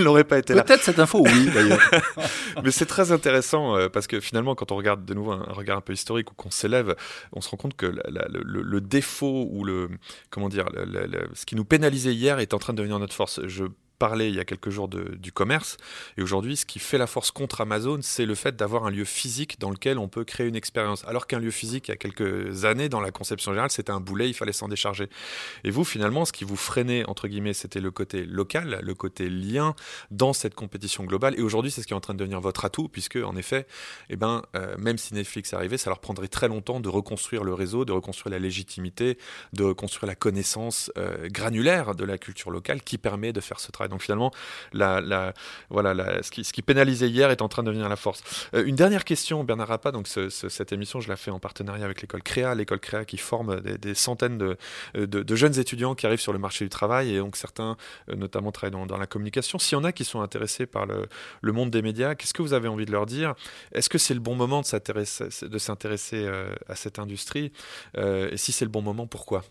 [0.00, 0.64] n'aurait pas, été là.
[0.64, 1.80] Peut-être cette info, oui, d'ailleurs.
[2.62, 5.80] mais c'est très intéressant parce que finalement, quand on regarde de nouveau un, regard un
[5.80, 6.94] peu historique ou qu'on s'élève,
[7.32, 9.88] on se rend compte que le, défaut ou le,
[10.28, 10.66] comment dire,
[11.32, 13.40] ce qui nous pénalisait hier est en train de devenir notre force.
[13.46, 13.64] Je
[13.98, 15.76] parlé il y a quelques jours du commerce.
[16.16, 19.04] Et aujourd'hui, ce qui fait la force contre Amazon, c'est le fait d'avoir un lieu
[19.04, 21.04] physique dans lequel on peut créer une expérience.
[21.06, 24.00] Alors qu'un lieu physique, il y a quelques années, dans la conception générale, c'était un
[24.00, 25.08] boulet, il fallait s'en décharger.
[25.64, 29.28] Et vous, finalement, ce qui vous freinait, entre guillemets, c'était le côté local, le côté
[29.28, 29.74] lien
[30.10, 31.38] dans cette compétition globale.
[31.38, 33.66] Et aujourd'hui, c'est ce qui est en train de devenir votre atout, puisque, en effet,
[34.10, 37.54] eh ben, euh, même si Netflix arrivait, ça leur prendrait très longtemps de reconstruire le
[37.54, 39.18] réseau, de reconstruire la légitimité,
[39.52, 43.70] de reconstruire la connaissance euh, granulaire de la culture locale qui permet de faire ce
[43.70, 43.83] travail.
[43.88, 44.32] Donc finalement,
[44.72, 48.22] voilà, ce, qui, pénalisait hier est en train de devenir la force.
[48.54, 49.92] Euh, une dernière question, Bernard Rappa.
[49.92, 53.60] Donc cette émission, je la fais en partenariat avec l'école Créa, l'école Créa qui forme
[53.60, 54.56] des, centaines
[54.96, 57.76] euh, de, jeunes étudiants qui arrivent sur le marché du travail et donc certains,
[58.10, 59.58] euh, notamment, travaillent dans, la communication.
[59.58, 62.52] S'il y en a qui sont intéressés par le, monde des médias, qu'est-ce que vous
[62.52, 63.34] avez envie de leur dire?
[63.72, 64.66] Est-ce que c'est le bon moment de
[65.58, 66.28] s'intéresser
[66.68, 67.52] à cette industrie?
[67.96, 69.44] Et si c'est le bon moment, pourquoi?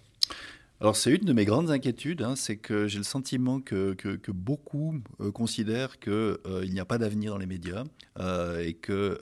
[0.84, 4.32] Alors c'est une de mes grandes inquiétudes, hein, c'est que j'ai le sentiment que, que,
[4.34, 7.86] beaucoup euh, considèrent qu'il euh, n'y a pas d'avenir dans les médias
[8.20, 9.18] euh, et que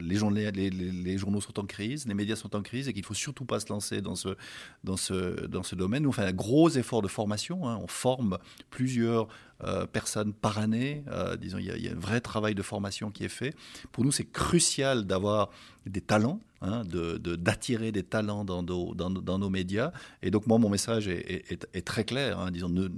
[0.00, 3.44] les, journaux, sont en crise, les médias sont en crise et qu'il ne faut surtout
[3.44, 4.30] pas se lancer dans ce,
[4.82, 6.02] dans ce, dans ce domaine.
[6.02, 8.38] Nous on fait un gros effort de formation, hein, on forme
[8.70, 9.28] plusieurs
[9.92, 11.04] personnes par année.
[11.40, 13.54] disons, il y, a un vrai travail de formation qui est fait.
[13.92, 15.50] Pour nous, c'est crucial d'avoir
[15.86, 19.92] des talents, hein, d'attirer des talents dans nos, dans, nos, médias.
[20.22, 22.38] Et donc moi, mon message est, très clair.
[22.38, 22.88] Hein, disons, ne,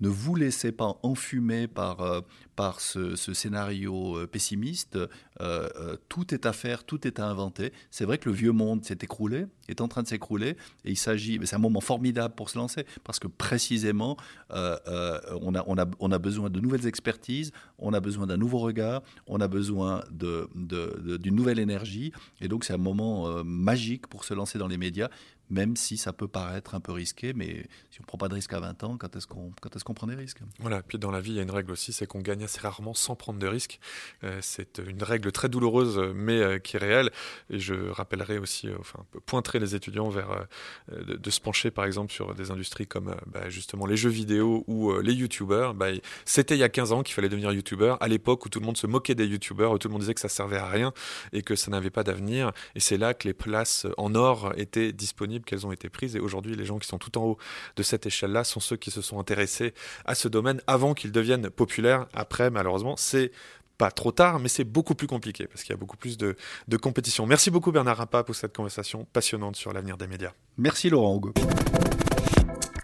[0.00, 2.20] ne, vous laissez pas enfumer par, euh,
[2.56, 4.98] par ce, scénario euh, pessimiste.
[5.40, 7.72] Euh, tout est à faire, tout est à inventer.
[7.90, 10.98] C'est vrai que le vieux monde s'est écroulé, est en train de s'écrouler, et il
[10.98, 14.16] s'agit, c'est un moment formidable pour se lancer, parce que précisément,
[14.50, 18.58] on, a, on, a, on a besoin de nouvelles expertises, on a besoin d'un nouveau
[18.58, 23.42] regard, on a besoin d'une de, d'une nouvelle énergie, et donc c'est un moment euh,
[23.44, 25.08] magique pour se lancer dans les médias
[25.52, 28.34] même si ça peut paraître un peu risqué, mais si on ne prend pas de
[28.34, 30.40] risque à 20 ans, quand est-ce qu'on est qu'on prend des risques?
[30.60, 32.58] Voilà, puis dans la vie, il y a une règle aussi, c'est qu'on gagne assez
[32.60, 33.78] rarement sans prendre de risques.
[34.24, 37.10] Euh, c'est une règle très douloureuse, mais euh, qui est réelle.
[37.50, 40.46] Et je rappellerai aussi, euh, enfin, pointerai les étudiants vers
[40.90, 44.98] de, se pencher, par exemple, sur des industries comme bah, justement les jeux vidéo ou
[45.00, 45.74] les youtubeurs.
[45.74, 45.88] Bah,
[46.24, 48.66] C'était il y a 15 ans qu'il fallait devenir youtubeur, à l'époque où tout le
[48.66, 50.94] monde se moquait des youtubeurs, où tout le monde disait que ça servait à rien
[51.32, 52.52] et que ça n'avait pas d'avenir.
[52.74, 56.16] Et c'est là que les places en or étaient disponibles qu'elles ont été prises.
[56.16, 57.38] Et aujourd'hui, les gens qui sont tout en haut
[57.76, 59.74] de cette échelle-là sont ceux qui se sont intéressés
[60.04, 62.06] à ce domaine avant qu'il devienne populaire.
[62.12, 63.32] Après, malheureusement, c'est
[63.78, 66.36] pas trop tard, mais c'est beaucoup plus compliqué parce qu'il y a beaucoup plus de,
[66.68, 67.26] de compétition.
[67.26, 70.32] Merci beaucoup Bernard Rappa pour cette conversation passionnante sur l'avenir des médias.
[70.56, 71.32] Merci Laurent Hugo.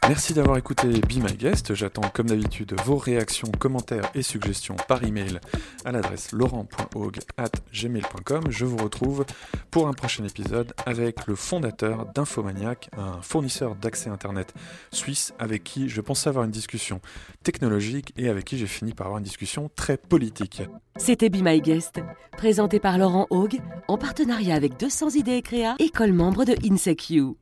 [0.09, 1.75] Merci d'avoir écouté Be My Guest.
[1.75, 5.39] J'attends comme d'habitude vos réactions, commentaires et suggestions par email
[5.85, 8.45] à l'adresse laurent.hogue@gmail.com.
[8.49, 9.27] Je vous retrouve
[9.71, 14.55] pour un prochain épisode avec le fondateur d'Infomaniac, un fournisseur d'accès internet
[14.93, 17.03] suisse avec qui je pensais avoir une discussion
[17.45, 20.63] technologique et avec qui j'ai fini par avoir une discussion très politique.
[20.97, 22.01] C'était Be My Guest,
[22.39, 27.35] présenté par Laurent Haug en partenariat avec 200 idées et créa, école membre de INSECU.